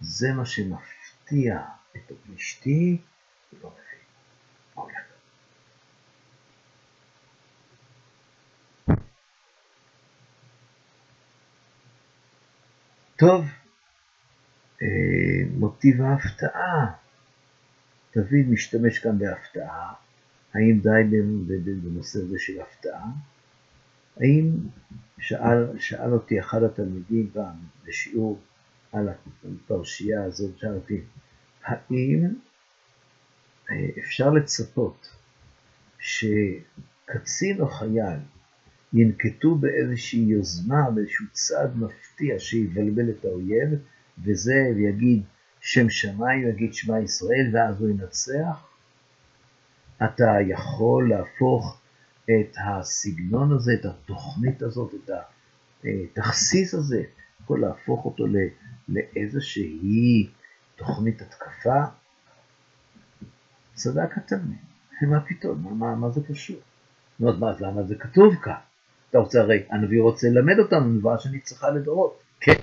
זה 0.00 0.32
מה 0.32 0.46
שמפתיע 0.46 1.60
את 1.96 2.10
הפלישתי, 2.10 2.98
טוב, 13.18 13.44
מוטיב 15.50 16.02
ההפתעה. 16.02 16.92
דוד 18.16 18.48
משתמש 18.48 18.98
כאן 18.98 19.18
בהפתעה. 19.18 19.92
האם 20.54 20.80
די 20.80 21.74
בנושא 21.82 22.18
הזה 22.18 22.38
של 22.38 22.60
הפתעה? 22.60 23.06
האם, 24.16 24.50
שאל, 25.18 25.78
שאל 25.78 26.12
אותי 26.12 26.40
אחד 26.40 26.62
התלמידים 26.62 27.30
פעם 27.32 27.56
בשיעור 27.84 28.40
על 28.92 29.08
הפרשייה 29.08 30.24
הזאת, 30.24 30.58
שאלתי, 30.58 31.00
האם 31.64 32.34
אה, 33.70 33.88
אפשר 33.98 34.30
לצפות 34.30 35.16
שקצין 35.98 37.60
או 37.60 37.68
חייל 37.68 38.18
ינקטו 38.94 39.54
באיזושהי 39.54 40.20
יוזמה, 40.20 40.90
באיזשהו 40.90 41.26
צעד 41.32 41.76
מפתיע 41.76 42.38
שיבלבל 42.38 43.10
את 43.10 43.24
האויב, 43.24 43.68
וזה 44.24 44.72
ויגיד 44.76 45.22
שם 45.60 45.90
שמיים 45.90 46.48
יגיד 46.48 46.74
שמע 46.74 47.00
ישראל 47.00 47.50
ואז 47.52 47.80
הוא 47.80 47.90
ינצח? 47.90 48.66
אתה 50.04 50.32
יכול 50.48 51.08
להפוך 51.08 51.80
את 52.24 52.56
הסגנון 52.66 53.52
הזה, 53.52 53.72
את 53.80 53.84
התוכנית 53.84 54.62
הזאת, 54.62 54.94
את 54.94 55.10
התכסיס 55.84 56.74
הזה, 56.74 57.02
יכול 57.42 57.60
להפוך 57.60 58.04
אותו 58.04 58.24
לאיזושהי 58.88 60.28
תוכנית 60.76 61.22
התקפה? 61.22 61.82
צדק 63.74 64.18
התלמיד, 64.18 64.58
מה 65.02 65.20
פתאום, 65.20 65.62
מה, 65.62 65.70
מה, 65.74 65.94
מה 65.94 66.10
זה 66.10 66.20
קשור? 66.28 66.60
נו, 67.20 67.28
אז 67.28 67.38
מה, 67.38 67.52
למה 67.60 67.82
זה 67.82 67.94
כתוב 67.94 68.34
כאן? 68.42 68.54
אתה 69.14 69.22
רוצה, 69.22 69.40
הרי 69.40 69.62
הנביא 69.70 70.00
רוצה 70.00 70.28
ללמד 70.28 70.58
אותנו 70.58 70.86
נבואה 70.86 71.18
שנצחה 71.18 71.70
לדורות. 71.70 72.22
כן. 72.40 72.54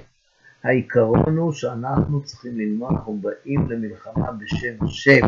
העיקרון 0.64 1.38
הוא 1.38 1.54
שאנחנו 1.54 2.24
צריכים 2.24 2.58
ללמוד, 2.58 2.92
אנחנו 2.92 3.18
באים 3.22 3.70
למלחמה 3.70 4.32
בשם 4.32 4.86
השם. 4.86 5.28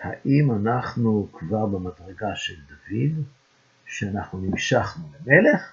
האם 0.00 0.50
אנחנו 0.50 1.28
כבר 1.32 1.66
במדרגה 1.66 2.36
של 2.36 2.54
דוד, 2.68 3.24
שאנחנו 3.86 4.40
נמשכנו 4.40 5.04
למלך, 5.12 5.72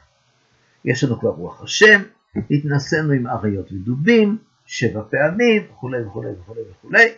יש 0.85 1.03
לנו 1.03 1.19
כבר 1.19 1.29
רוח 1.29 1.63
השם, 1.63 2.01
התנסינו 2.51 3.11
עם 3.11 3.27
אריות 3.27 3.71
ודובים, 3.71 4.37
שבע 4.65 5.03
פעמים, 5.09 5.63
וכולי 5.71 6.03
וכולי 6.03 6.31
וכולי 6.31 6.61
וכולי. 6.71 7.13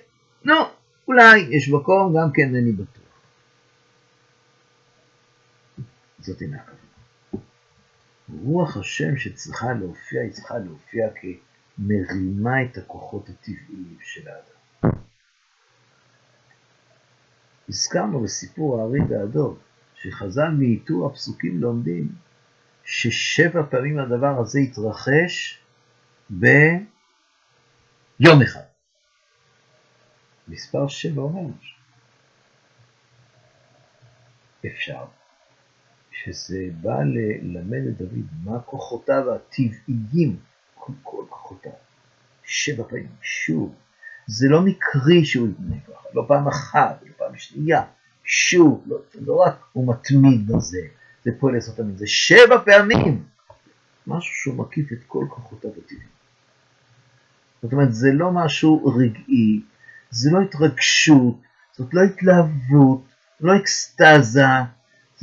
נו, 0.46 0.56
אולי 1.08 1.40
יש 1.40 1.70
מקום, 1.70 2.16
גם 2.18 2.32
כן 2.34 2.56
אני 2.56 2.72
בטוח. 2.72 3.03
זאת 6.24 6.42
אינה 6.42 6.58
הכוונה. 6.58 6.84
רוח 8.44 8.78
השם 8.78 9.18
שצריכה 9.18 9.74
להופיע, 9.74 10.22
היא 10.22 10.32
צריכה 10.32 10.58
להופיע 10.58 11.08
כמרימה 11.10 12.64
את 12.64 12.78
הכוחות 12.78 13.30
הטבעיים 13.30 13.98
של 14.02 14.28
האדם. 14.28 14.92
הזכרנו 17.70 18.20
בסיפור 18.20 18.82
הארי 18.82 19.00
והדוב, 19.10 19.60
שחז"ל 19.96 20.50
מאיתור 20.60 21.08
הפסוקים 21.08 21.62
לומדים 21.62 22.16
ששבע 22.84 23.64
פעמים 23.70 24.00
הדבר 24.00 24.40
הזה 24.40 24.60
התרחש 24.60 25.64
ביום 26.30 26.82
אחד. 28.44 28.64
מספר 30.48 30.88
שבע 30.88 31.22
אומר 31.22 31.42
משהו. 31.42 31.78
אפשר. 34.66 35.06
שזה 36.26 36.68
בא 36.82 37.00
ללמד 37.04 37.88
את 37.88 37.98
דוד 37.98 38.28
מה 38.44 38.60
כוחותיו 38.60 39.24
הטבעיים, 39.34 40.38
כל, 40.76 41.24
כוחותיו, 41.30 41.72
שבע 42.44 42.84
פעמים, 42.90 43.08
שוב, 43.22 43.76
זה 44.28 44.48
לא 44.50 44.62
מקרי 44.62 45.26
שהוא 45.26 45.48
יתנה 45.50 45.76
ככה, 45.88 46.08
לא 46.14 46.26
פעם 46.28 46.48
אחת, 46.48 47.00
לא 47.06 47.14
פעם 47.18 47.38
שנייה, 47.38 47.84
שוב, 48.24 48.84
לא, 48.88 48.98
לא 49.16 49.36
רק 49.36 49.56
הוא 49.74 49.94
מתמיד 49.94 50.48
בזה, 50.48 50.82
זה 51.26 51.32
פועל 51.40 51.54
לעשות 51.54 51.76
תמיד, 51.76 51.98
זה 51.98 52.08
שבע 52.08 52.58
פעמים, 52.66 53.24
משהו 54.08 54.36
שהוא 54.36 54.56
מקיף 54.56 54.92
את 54.92 55.04
כל 55.08 55.26
כוחותיו 55.30 55.72
הטבעיים. 55.72 56.14
זאת 57.62 57.74
אומרת, 57.74 57.94
זה 57.94 58.12
לא 58.14 58.32
משהו 58.32 58.94
רגעי, 58.96 59.62
זה 60.10 60.30
לא 60.32 60.42
התרגשות, 60.42 61.42
זאת 61.72 61.94
לא 61.94 62.02
התלהבות, 62.02 63.04
לא 63.40 63.58
אקסטזה, 63.58 64.46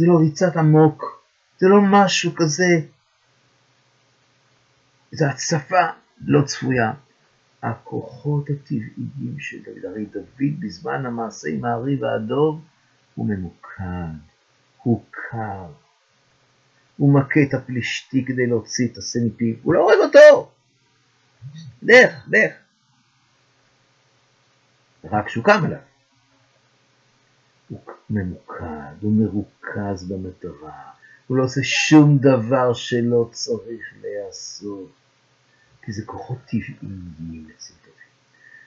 זה 0.01 0.07
לא 0.07 0.19
ריצת 0.19 0.57
עמוק, 0.57 1.25
זה 1.59 1.69
לא 1.69 1.77
משהו 1.83 2.35
כזה, 2.37 2.81
זו 5.13 5.25
הצפה 5.27 5.87
לא 6.21 6.43
צפויה. 6.43 6.93
הכוחות 7.63 8.51
הטבעיים 8.51 9.37
של 9.39 9.57
דוד, 9.63 9.85
הרי 9.85 10.05
דוד 10.05 10.61
בזמן 10.61 11.07
המעשה 11.07 11.49
עם 11.49 11.65
הארי 11.65 11.97
והדוב 12.03 12.65
הוא 13.15 13.27
ממוקד, 13.29 14.17
הוא 14.83 15.05
קר, 15.11 15.67
הוא 16.97 17.15
מכה 17.15 17.41
את 17.49 17.55
הפלישתי 17.55 18.25
כדי 18.25 18.47
להוציא 18.47 18.89
את 18.89 18.99
מפיו, 19.27 19.55
הוא 19.63 19.75
לא 19.75 19.81
הורג 19.81 19.99
אותו, 19.99 20.51
לך, 21.83 22.29
לך. 22.29 22.53
רק 25.05 25.27
כשהוא 25.27 25.45
קם 25.45 25.65
אליו. 25.65 25.90
הוא 27.71 27.81
ממוקד, 28.11 28.95
הוא 29.01 29.13
מרוכז 29.13 30.09
במטרה, 30.09 30.83
הוא 31.27 31.37
לא 31.37 31.45
עושה 31.45 31.61
שום 31.63 32.19
דבר 32.19 32.73
שלא 32.73 33.29
צריך 33.33 33.95
להיעשות, 34.03 34.91
כי 35.83 35.93
זה 35.93 36.03
כוחות 36.07 36.39
טבעיים 36.47 37.47
אצל 37.57 37.75
דוד. 37.85 37.95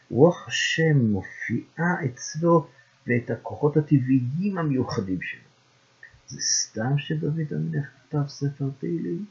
רוח 0.10 0.48
השם 0.48 0.98
מופיעה 0.98 2.06
אצלו 2.06 2.68
ואת 3.08 3.30
הכוחות 3.30 3.78
הטבעיים 3.78 4.58
המיוחדים 4.58 5.22
שלו. 5.22 5.42
זה 6.28 6.42
סתם 6.42 6.98
שדוד 6.98 7.40
המלך 7.52 7.86
כתב 8.10 8.28
ספר 8.28 8.66
תהילים? 8.80 9.26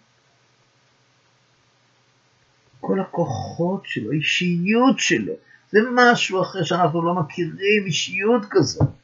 כל 2.80 3.00
הכוחות 3.00 3.86
שלו, 3.86 4.12
אישיות 4.12 4.98
שלו, 4.98 5.34
זה 5.70 5.78
משהו 5.94 6.42
אחר 6.42 6.62
שאנחנו 6.64 7.02
לא 7.02 7.14
מכירים 7.14 7.86
אישיות 7.86 8.42
כזאת. 8.50 9.01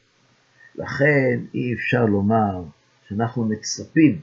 לכן 0.78 1.40
אי 1.54 1.74
אפשר 1.74 2.04
לומר 2.04 2.62
שאנחנו 3.08 3.44
מצפים 3.44 4.20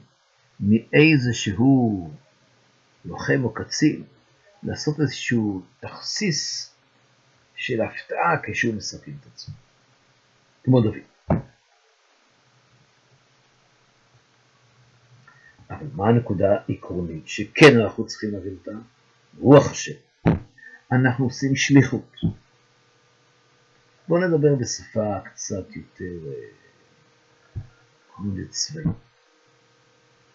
מאיזשהו 0.60 2.10
לוחם 3.04 3.44
או 3.44 3.54
קצין 3.54 4.02
לעשות 4.62 5.00
איזשהו 5.00 5.62
תכסיס 5.80 6.70
של 7.56 7.80
הפתעה 7.82 8.36
כשהוא 8.42 8.74
מסכן 8.74 9.12
את 9.20 9.26
עצמו, 9.26 9.54
כמו 10.64 10.80
דוד. 10.80 10.96
אבל 15.70 15.86
מה 15.94 16.08
הנקודה 16.08 16.56
העקרונית 16.68 17.28
שכן 17.28 17.80
אנחנו 17.80 18.06
צריכים 18.06 18.30
להבין 18.32 18.56
אותה? 18.58 18.78
רוח 19.38 19.70
השם. 19.70 19.92
אנחנו 20.92 21.24
עושים 21.24 21.56
שליחות. 21.56 22.16
בואו 24.08 24.20
נדבר 24.20 24.54
בשפה 24.54 25.20
קצת 25.24 25.76
יותר, 25.76 26.30
קוראים 28.06 28.36
לזה 28.38 28.52
צבאי. 28.52 28.84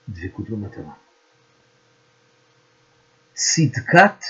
דבקות 0.10 0.50
במטרה. 0.50 0.94
צדקת 3.34 4.24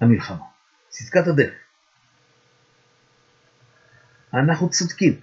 המלחמה, 0.00 0.44
צדקת 0.88 1.26
הדרך. 1.26 1.54
אנחנו 4.34 4.70
צודקים, 4.70 5.20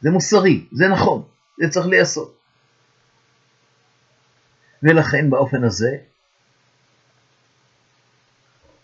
זה 0.00 0.10
מוסרי, 0.10 0.68
זה 0.72 0.88
נכון, 0.88 1.28
זה 1.58 1.68
צריך 1.70 1.86
להיעשות. 1.86 2.38
ולכן 4.82 5.30
באופן 5.30 5.64
הזה, 5.64 5.98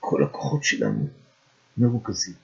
כל 0.00 0.22
הכוחות 0.24 0.64
שלנו 0.64 1.08
מרוכזים. 1.76 2.43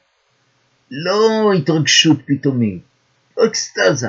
לא 0.91 1.53
התרגשות 1.53 2.19
פתאומית, 2.27 2.83
לא 3.37 3.47
אקסטזה. 3.47 4.09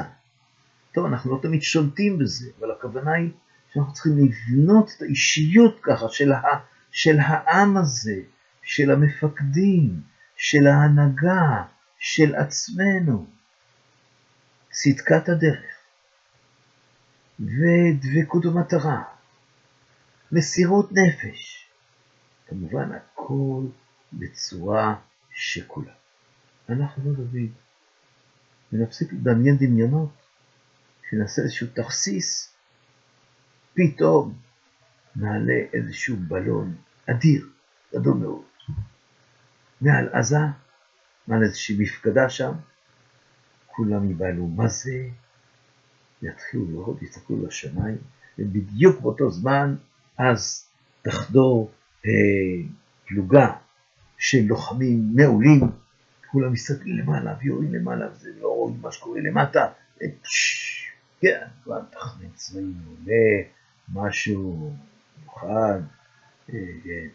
טוב, 0.94 1.06
אנחנו 1.06 1.36
לא 1.36 1.40
תמיד 1.42 1.62
שולטים 1.62 2.20
בזה, 2.20 2.50
אבל 2.60 2.72
הכוונה 2.72 3.14
היא 3.14 3.30
שאנחנו 3.74 3.94
צריכים 3.94 4.18
לבנות 4.18 4.92
את 4.98 5.02
האישיות 5.02 5.80
ככה 5.82 6.10
של, 6.10 6.32
ה, 6.32 6.42
של 6.92 7.20
העם 7.20 7.78
הזה, 7.78 8.22
של 8.64 8.92
המפקדים, 8.92 10.02
של 10.36 10.68
ההנהגה, 10.68 11.64
של 12.00 12.36
עצמנו. 12.36 13.28
צדקת 14.72 15.30
הדרך 15.30 15.72
ודבקות 17.40 18.46
במטרה, 18.46 19.04
מסירות 20.32 20.90
נפש, 20.92 21.68
כמובן 22.48 22.90
הכל 22.92 23.64
בצורה 24.14 24.96
שקולה. 25.34 26.01
אנחנו 26.72 27.12
לא 27.12 27.18
דוד, 27.18 27.50
ונפסיק 28.74 29.14
לדמיין 29.14 29.58
דמיונות, 29.58 30.10
שנעשה 31.10 31.42
איזשהו 31.42 31.68
תכסיס, 31.74 32.54
פתאום 33.74 34.34
נעלה 35.16 35.60
איזשהו 35.74 36.18
בלון 36.28 36.76
אדיר, 37.10 37.50
גדול 37.94 38.18
מאוד, 38.18 38.44
מעל 39.82 40.10
עזה, 40.12 40.38
מעל 41.28 41.44
איזושהי 41.44 41.76
מפקדה 41.80 42.30
שם, 42.30 42.52
כולם 43.68 44.12
יבהלו 44.12 44.48
מה 44.48 44.68
זה, 44.68 45.10
יתחילו 46.22 46.66
לראות, 46.72 47.02
יצטרכו 47.02 47.46
לשמיים, 47.46 47.98
ובדיוק 48.40 49.02
באותו 49.02 49.30
זמן, 49.30 49.76
אז 50.18 50.70
תחדור 51.02 51.72
אה, 52.06 52.12
פלוגה 53.06 53.54
של 54.18 54.42
לוחמים 54.48 55.12
מעולים, 55.16 55.62
כולם 56.32 56.54
מסתכלים 56.54 56.98
למעלה 56.98 57.36
ויורים 57.40 57.74
למעלה, 57.74 58.12
וזה 58.12 58.30
לא 58.40 58.48
רואים 58.48 58.82
מה 58.82 58.92
שקורה 58.92 59.20
למטה. 59.22 59.72
כן, 61.22 61.48
כבר 61.64 61.82
תכנן 61.92 62.30
צבאי 62.36 62.64
מעולה, 62.64 63.44
משהו 63.94 64.74
מיוחד. 65.20 65.80
אה, 66.50 66.56
כן. 66.84 67.08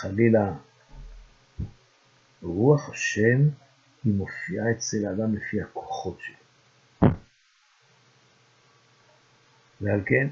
חלילה, 0.00 0.52
רוח 2.42 2.90
השם 2.90 3.48
היא 4.04 4.14
מופיעה 4.14 4.70
אצל 4.70 5.06
האדם 5.06 5.34
לפי 5.34 5.62
הכוחות 5.62 6.18
שלו. 6.20 7.10
ועל 9.80 10.00
כן, 10.06 10.28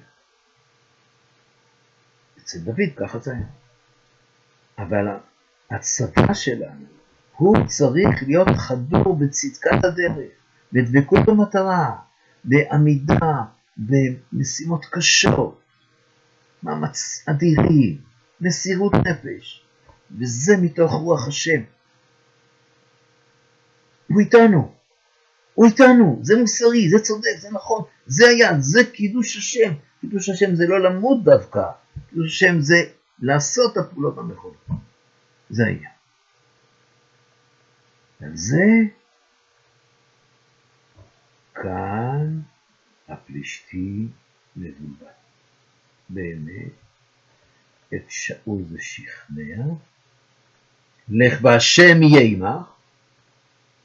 אצל 2.39 2.59
דוד 2.59 2.91
ככה 2.97 3.19
זה 3.19 3.33
היה. 3.33 3.47
אבל 4.79 5.07
הצבא 5.71 6.35
שלנו, 6.35 6.87
הוא 7.37 7.57
צריך 7.67 8.23
להיות 8.27 8.49
חדור 8.57 9.17
בצדקת 9.17 9.85
הדרך, 9.85 10.31
בדבקות 10.73 11.21
במטרה, 11.27 11.97
בעמידה, 12.45 13.43
במשימות 13.77 14.87
קשות, 14.91 15.61
מאמץ 16.63 17.25
אדירים, 17.29 17.99
מסירות 18.41 18.93
נפש, 18.95 19.65
וזה 20.19 20.57
מתוך 20.57 20.93
רוח 20.93 21.29
השם. 21.29 21.61
הוא 24.09 24.21
איתנו, 24.21 24.73
הוא 25.55 25.67
איתנו, 25.67 26.19
זה 26.23 26.41
מוסרי, 26.41 26.91
זה 26.91 26.99
צודק, 26.99 27.39
זה 27.39 27.49
נכון, 27.53 27.83
זה 28.07 28.29
היה, 28.29 28.61
זה 28.61 28.85
קידוש 28.85 29.37
השם. 29.37 29.73
קידוש 30.01 30.29
השם 30.29 30.55
זה 30.55 30.67
לא 30.67 30.81
למות 30.81 31.25
דווקא, 31.25 31.63
קידוש 32.11 32.27
השם 32.43 32.61
זה 32.61 32.77
לעשות 33.21 33.77
הפעולות 33.77 34.19
הנכונות. 34.19 34.88
זה 35.51 35.67
היה. 35.67 35.91
על 38.21 38.37
זה 38.37 38.65
כאן 41.55 42.41
הפלישתי 43.09 44.07
מבולבל. 44.57 45.07
באמת, 46.09 46.73
את 47.95 48.05
שאול 48.09 48.63
זה 48.71 48.79
שכנע, 48.81 49.65
לך 51.09 51.41
בהשם 51.41 52.03
יהיה 52.03 52.21
עמך, 52.23 52.69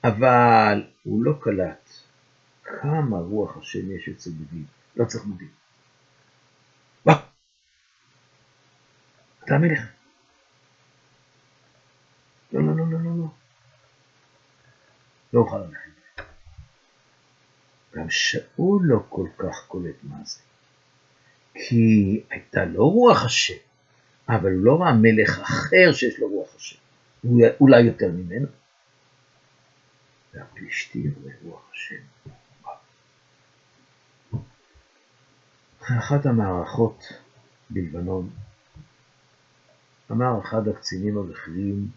אבל 0.03 0.87
הוא 1.03 1.23
לא 1.23 1.33
קלט 1.41 1.89
כמה 2.63 3.17
רוח 3.17 3.57
השם 3.57 3.91
יש 3.91 4.09
אצל 4.09 4.29
דוד, 4.29 4.65
לא 4.95 5.05
צריך 5.05 5.25
מודיעין. 5.25 5.53
אתה 9.45 9.55
המלך. 9.55 9.79
לא, 12.53 12.61
לא, 12.61 12.77
לא, 12.77 12.91
לא, 12.91 12.99
לא, 13.03 13.17
לא. 13.17 13.27
לא 15.33 15.39
אוכל 15.39 15.57
ללכת. 15.57 16.23
גם 17.95 18.09
שאול 18.09 18.81
לא 18.83 18.99
כל 19.09 19.27
כך 19.37 19.65
קולט 19.67 19.95
מה 20.03 20.15
זה. 20.23 20.39
כי 21.53 22.23
הייתה 22.29 22.65
לו 22.65 22.89
רוח 22.89 23.25
השם, 23.25 23.53
אבל 24.29 24.51
הוא 24.51 24.63
לא 24.63 24.81
ראה 24.81 24.93
מלך 24.93 25.39
אחר 25.39 25.93
שיש 25.93 26.19
לו 26.19 26.27
רוח 26.27 26.55
השם, 26.55 26.79
אולי 27.59 27.81
יותר 27.81 28.11
ממנו. 28.11 28.47
והפלישתים 30.33 31.13
ורוח 31.23 31.69
השם. 31.73 31.95
אחת 35.79 36.25
המערכות 36.25 37.03
בלבנון, 37.69 38.29
אמר 40.11 40.39
אחד 40.41 40.67
הקצינים 40.67 41.17
הבכירים 41.17 41.87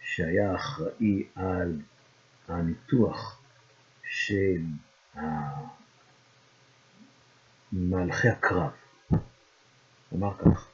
שהיה 0.00 0.54
אחראי 0.54 1.26
על 1.34 1.80
הניתוח 2.50 3.42
של 4.04 4.62
מהלכי 7.72 8.28
הקרב, 8.28 8.70
אמר 10.14 10.34
כך, 10.38 10.68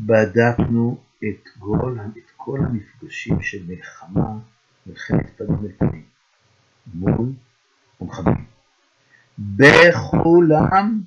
בדקנו 0.00 0.98
את 1.18 1.48
כל, 2.36 2.58
המפגשים 2.60 3.42
של 3.42 3.66
מלחמה, 3.66 4.38
מלחמת 4.86 5.30
פנים 5.36 5.64
אל 5.64 5.72
פנים, 5.78 6.04
מול 6.94 7.32
המחבלים. 8.00 8.46
בכולם 9.38 11.00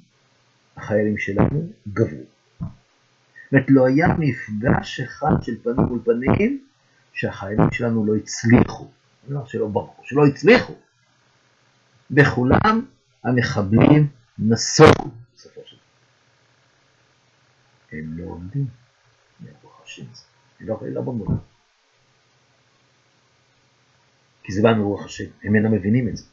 החיילים 0.78 1.18
שלנו 1.18 1.70
גברו. 1.93 2.24
זאת 2.60 3.54
אומרת, 3.54 3.66
לא 3.70 3.88
היה 3.88 4.08
מפגש 4.18 5.00
אחד 5.00 5.43
של 5.43 5.64
פנים 5.64 5.86
מול 5.86 6.00
פנים 6.06 6.66
שהחיילים 7.14 7.72
שלנו 7.72 8.06
לא 8.06 8.16
הצליחו. 8.16 8.91
לא 9.30 9.46
שלא 9.46 9.68
ברחו, 9.68 10.04
שלא 10.06 10.26
הצליחו. 10.26 10.74
בכולם 12.12 12.86
המחבלים 13.24 14.08
נסוגו 14.40 15.12
בסופו 15.34 15.62
של 15.66 15.76
דבר. 15.76 15.86
הם 17.92 18.18
לא 18.18 18.26
עומדים 18.26 18.68
ברוך 19.62 19.82
השם, 19.84 20.06
לא, 20.60 20.80
לא 20.82 21.02
במובן. 21.02 21.36
כי 24.44 24.54
זה 24.54 24.62
בא 24.64 24.74
מרוח 24.74 25.06
השם, 25.06 25.30
הם 25.44 25.56
אינם 25.56 25.72
מבינים 25.72 26.08
את 26.08 26.18
זה. 26.18 26.26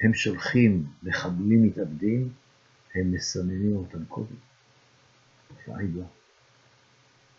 הם 0.00 0.14
שולחים 0.14 0.86
מחבלים 1.02 1.62
מתאבדים, 1.62 2.32
הם 2.94 3.12
מסננים 3.12 3.76
אותם 3.76 4.04
קודם. 4.04 4.36
תופעה 5.48 5.82
ידועה. 5.82 6.08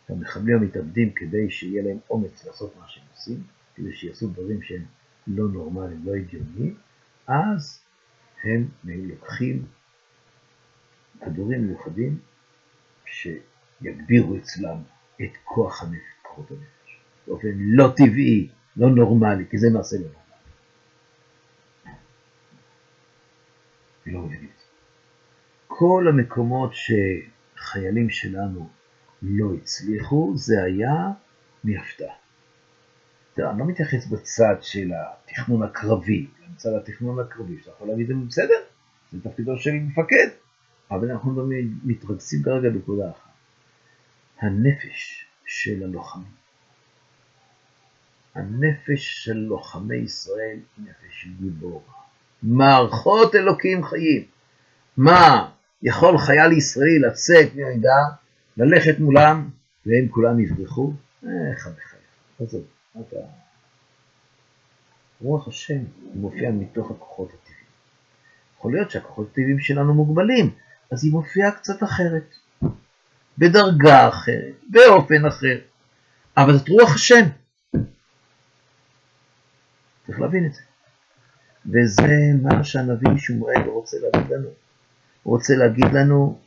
המחבלים 0.09 0.57
המתאבדים 0.57 1.11
כדי 1.15 1.51
שיהיה 1.51 1.83
להם 1.83 1.97
אומץ 2.09 2.45
לעשות 2.45 2.75
מה 2.77 2.87
שהם 2.87 3.03
עושים, 3.15 3.43
כדי 3.79 3.93
שיעשו 3.93 4.27
דברים 4.27 4.61
שהם 4.61 4.85
לא 5.27 5.47
נורמליים, 5.47 6.01
לא 6.05 6.15
הגיוניים, 6.15 6.77
אז 7.27 7.83
הם 8.43 8.67
לוקחים 8.83 9.65
כדורים 11.21 11.67
מיוחדים 11.67 12.19
שיגבירו 13.05 14.37
אצלם 14.37 14.77
את 15.21 15.37
כוח 15.43 15.83
הנפש, 15.83 16.03
כוחות 16.21 16.51
הנפש, 16.51 16.99
באופן 17.27 17.51
לא 17.57 17.93
טבעי, 17.95 18.49
לא 18.77 18.89
נורמלי, 18.89 19.45
כי 19.49 19.57
זה 19.57 19.67
מעשה 19.73 19.97
לא 19.97 20.03
נורמלי. 24.05 24.37
לא. 24.37 24.47
כל 25.67 26.05
המקומות 26.09 26.71
שחיילים 26.73 28.09
שלנו 28.09 28.69
לא 29.21 29.53
הצליחו, 29.53 30.33
זה 30.35 30.63
היה 30.63 31.11
מהפתעה. 31.63 32.28
אני 33.43 33.59
לא 33.59 33.65
מתייחס 33.65 34.07
בצד 34.07 34.55
של 34.61 34.91
התכנון 34.93 35.63
הקרבי, 35.63 36.27
בצד 36.53 36.69
התכנון 36.73 37.19
הקרבי, 37.19 37.57
שאתה 37.59 37.71
יכול 37.71 37.87
להגיד, 37.87 38.07
בסדר, 38.27 38.55
זה 39.11 39.21
תפקידו 39.21 39.57
של 39.57 39.71
מפקד, 39.71 40.27
אבל 40.91 41.11
אנחנו 41.11 41.47
מתרכזים 41.83 42.43
כרגע 42.43 42.69
בנקודה 42.69 43.09
אחת. 43.09 43.29
הנפש 44.41 45.25
של 45.45 45.83
הלוחמים. 45.83 46.39
הנפש 48.35 49.23
של 49.23 49.37
לוחמי 49.37 49.95
ישראל 49.95 50.59
היא 50.77 50.85
נפש 50.85 51.27
גיבורה. 51.39 51.81
מערכות 52.43 53.35
אלוקים 53.35 53.83
חיים. 53.83 54.23
מה, 54.97 55.49
יכול 55.81 56.17
חייל 56.17 56.51
ישראלי 56.51 56.99
לצאת 56.99 57.55
מהעדה, 57.55 58.15
ללכת 58.57 58.99
מולם, 58.99 59.49
והם 59.85 60.07
כולם 60.09 60.39
יברחו? 60.39 60.93
איך 61.23 61.67
בחייך, 61.67 61.95
עזוב. 62.39 62.78
אתה... 62.97 63.15
רוח 65.21 65.47
השם 65.47 65.79
מופיע 66.13 66.51
מתוך 66.51 66.91
הכוחות 66.91 67.29
הטבעיים. 67.29 67.65
יכול 68.57 68.73
להיות 68.73 68.91
שהכוחות 68.91 69.27
הטבעיים 69.31 69.59
שלנו 69.59 69.93
מוגבלים, 69.93 70.55
אז 70.91 71.03
היא 71.03 71.11
מופיעה 71.11 71.51
קצת 71.51 71.83
אחרת, 71.83 72.35
בדרגה 73.37 74.07
אחרת, 74.07 74.53
באופן 74.69 75.25
אחר, 75.25 75.59
אבל 76.37 76.57
זאת 76.57 76.69
רוח 76.69 76.95
השם. 76.95 77.25
צריך 80.07 80.19
להבין 80.19 80.45
את 80.45 80.53
זה. 80.53 80.61
וזה 81.65 82.13
מה 82.41 82.63
שהנביא 82.63 83.17
שמואל 83.17 83.61
רוצה 83.65 83.97
להגיד 84.01 84.31
לנו. 84.31 84.49
הוא 85.23 85.35
רוצה 85.35 85.55
להגיד 85.55 85.93
לנו, 85.93 86.39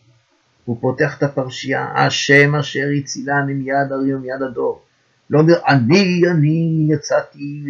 הוא 0.64 0.80
פותח 0.80 1.18
את 1.18 1.22
הפרשייה, 1.22 1.92
השם 1.94 2.54
אשר 2.54 2.88
הצילני 2.98 3.54
מיד 3.54 3.92
ארי 3.92 4.14
ומיד 4.14 4.42
הדור. 4.42 4.84
לא 5.32 5.38
אומר, 5.40 5.54
אני, 5.68 6.22
אני 6.30 6.86
יצאתי 6.94 7.64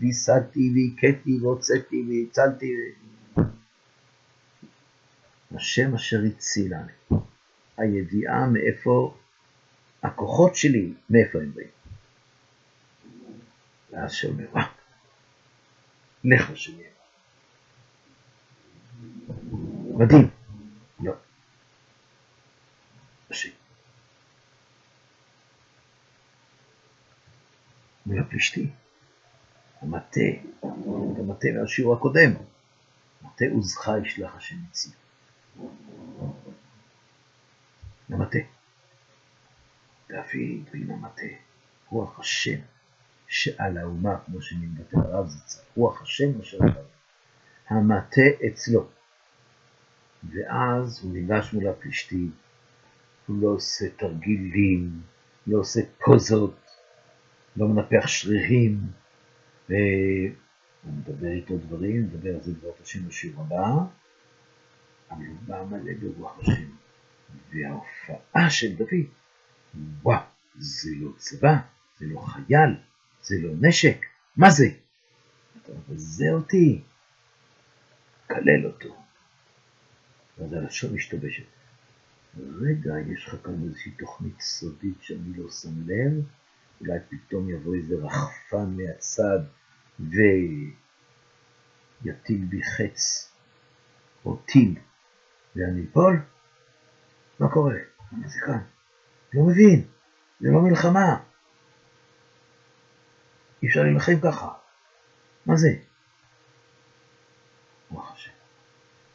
והשגתי 0.00 0.70
והכיתי 0.74 1.38
והוצאתי 1.42 2.04
והצלתי. 2.08 2.66
השם 5.54 5.94
אשר 5.94 6.20
הצילני. 6.26 6.92
הידיעה 7.76 8.46
מאיפה 8.46 9.14
הכוחות 10.02 10.54
שלי, 10.54 10.92
מאיפה 11.10 11.38
הם 11.38 11.52
באים. 11.54 11.68
ואז 13.90 14.12
שאומר, 14.12 14.46
מה? 14.54 14.66
לך 16.24 16.50
לשם 16.50 16.72
מדהים. 19.94 20.30
לא. 21.00 21.12
השם. 23.30 23.50
מול 28.06 28.18
הפלישתי. 28.18 28.70
המטה, 29.80 30.20
המטה 31.18 31.48
מהשיעור 31.60 31.94
הקודם, 31.94 32.30
מטה 33.22 33.44
עוזך 33.52 33.88
ישלח 34.06 34.36
השם 34.36 34.56
מציב. 34.68 34.92
המטה. 38.10 38.38
דוד 40.08 40.68
ועם 40.72 40.90
המטה, 40.90 41.26
רוח 41.88 42.20
השם 42.20 42.58
שעל 43.28 43.78
האומה, 43.78 44.16
כמו 44.26 44.42
שמתבטא 44.42 44.96
הרב 44.96 45.28
זצ"ל, 45.28 45.60
רוח 45.76 46.02
השם 46.02 46.40
אשר 46.40 46.58
עליו, 46.62 46.84
המטה 47.68 48.22
אצלו. 48.46 48.88
ואז 50.30 51.00
הוא 51.02 51.12
ניגש 51.12 51.52
מול 51.52 51.68
הפלישתים, 51.68 52.30
הוא 53.26 53.42
לא 53.42 53.48
עושה 53.48 53.84
תרגילים, 53.96 55.00
לא 55.46 55.58
עושה 55.58 55.80
פוזות, 56.04 56.61
לא 57.56 57.68
מנפח 57.68 58.06
שרירים, 58.06 58.80
והוא 59.68 59.78
מדבר 60.84 61.32
איתו 61.32 61.58
דברים, 61.58 62.02
מדבר 62.02 62.34
על 62.34 62.42
זה 62.42 62.52
בעזרת 62.52 62.80
השם 62.80 63.08
בשיעור 63.08 63.44
הבא, 63.44 63.66
אבל 65.10 65.26
הוא 65.26 65.36
בא 65.46 65.64
מלא 65.70 65.92
ברוח 66.00 66.38
השם. 66.40 66.68
וההופעה 67.50 68.50
של 68.50 68.74
דוד, 68.76 69.06
וואו, 70.02 70.22
זה 70.58 70.90
לא 71.00 71.10
צבא, 71.16 71.56
זה 71.98 72.06
לא 72.06 72.20
חייל, 72.20 72.76
זה 73.22 73.36
לא 73.42 73.52
נשק, 73.60 74.06
מה 74.36 74.50
זה? 74.50 74.66
אתה 75.62 75.72
מבזה 75.72 76.24
אותי, 76.32 76.82
קלל 78.26 78.66
אותו. 78.66 78.96
ואז 80.38 80.52
הלשון 80.52 80.94
משתבשת. 80.94 81.44
רגע, 82.60 82.92
יש 83.12 83.26
לך 83.26 83.36
כאן 83.44 83.64
איזושהי 83.64 83.92
תוכנית 83.92 84.40
סודית 84.40 85.02
שאני 85.02 85.36
לא 85.36 85.50
שם 85.50 85.88
לב, 85.88 86.24
אולי 86.82 86.98
פתאום 87.08 87.50
יבוא 87.50 87.74
איזה 87.74 87.94
רחפן 88.02 88.76
מהצד 88.76 89.38
ויטיל 90.00 90.74
בי 92.44 92.62
חץ 92.62 93.32
או 94.24 94.36
טיל 94.36 94.78
ואני 95.56 95.84
אפול? 95.90 96.22
מה 97.40 97.48
קורה? 97.48 97.74
מה 98.12 98.28
זה 98.28 98.40
כאן? 98.46 98.60
לא 99.34 99.42
מבין, 99.42 99.84
זה 100.40 100.50
לא 100.50 100.60
מלחמה. 100.60 101.16
אי 103.62 103.68
אפשר 103.68 103.82
להילחם 103.82 104.20
ככה. 104.22 104.52
מה 105.46 105.56
זה? 105.56 105.68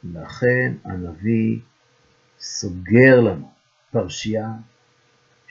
לכן 0.04 0.74
הנביא 0.84 1.60
סוגר 2.40 3.22
לנו 3.22 3.52
פרשייה 3.92 4.48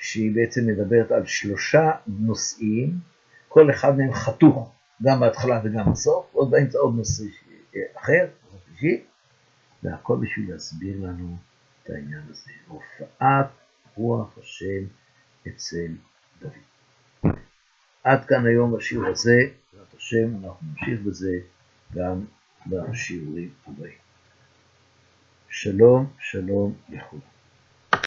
שהיא 0.07 0.35
בעצם 0.35 0.67
מדברת 0.67 1.11
על 1.11 1.27
שלושה 1.27 1.91
נושאים, 2.07 2.99
כל 3.49 3.71
אחד 3.71 3.97
מהם 3.97 4.13
חתוך, 4.13 4.73
גם 5.03 5.21
בהתחלה 5.21 5.61
וגם 5.65 5.93
בסוף, 5.93 6.27
עוד 6.33 6.51
באמצע 6.51 6.79
עוד 6.79 6.95
נושא 6.97 7.25
אחר, 7.97 8.27
שלישי, 8.67 9.05
והכל 9.83 10.17
בשביל 10.17 10.53
להסביר 10.53 10.97
לנו 11.07 11.37
את 11.83 11.91
העניין 11.91 12.23
הזה, 12.31 12.51
הופעת 12.69 13.47
רוח 13.97 14.39
השם 14.39 14.85
אצל 15.49 15.93
דוד. 16.41 17.35
עד 18.05 18.25
כאן 18.25 18.47
היום 18.47 18.77
בשיעור 18.77 19.07
הזה, 19.07 19.41
בעזרת 19.73 19.95
השם, 19.95 20.45
אנחנו 20.45 20.69
נמשיך 20.69 21.01
בזה 21.01 21.39
גם 21.95 22.25
בשיעורים 22.67 23.51
הבאים. 23.67 23.99
שלום, 25.49 26.07
שלום 26.19 26.75
לכולם. 26.89 27.36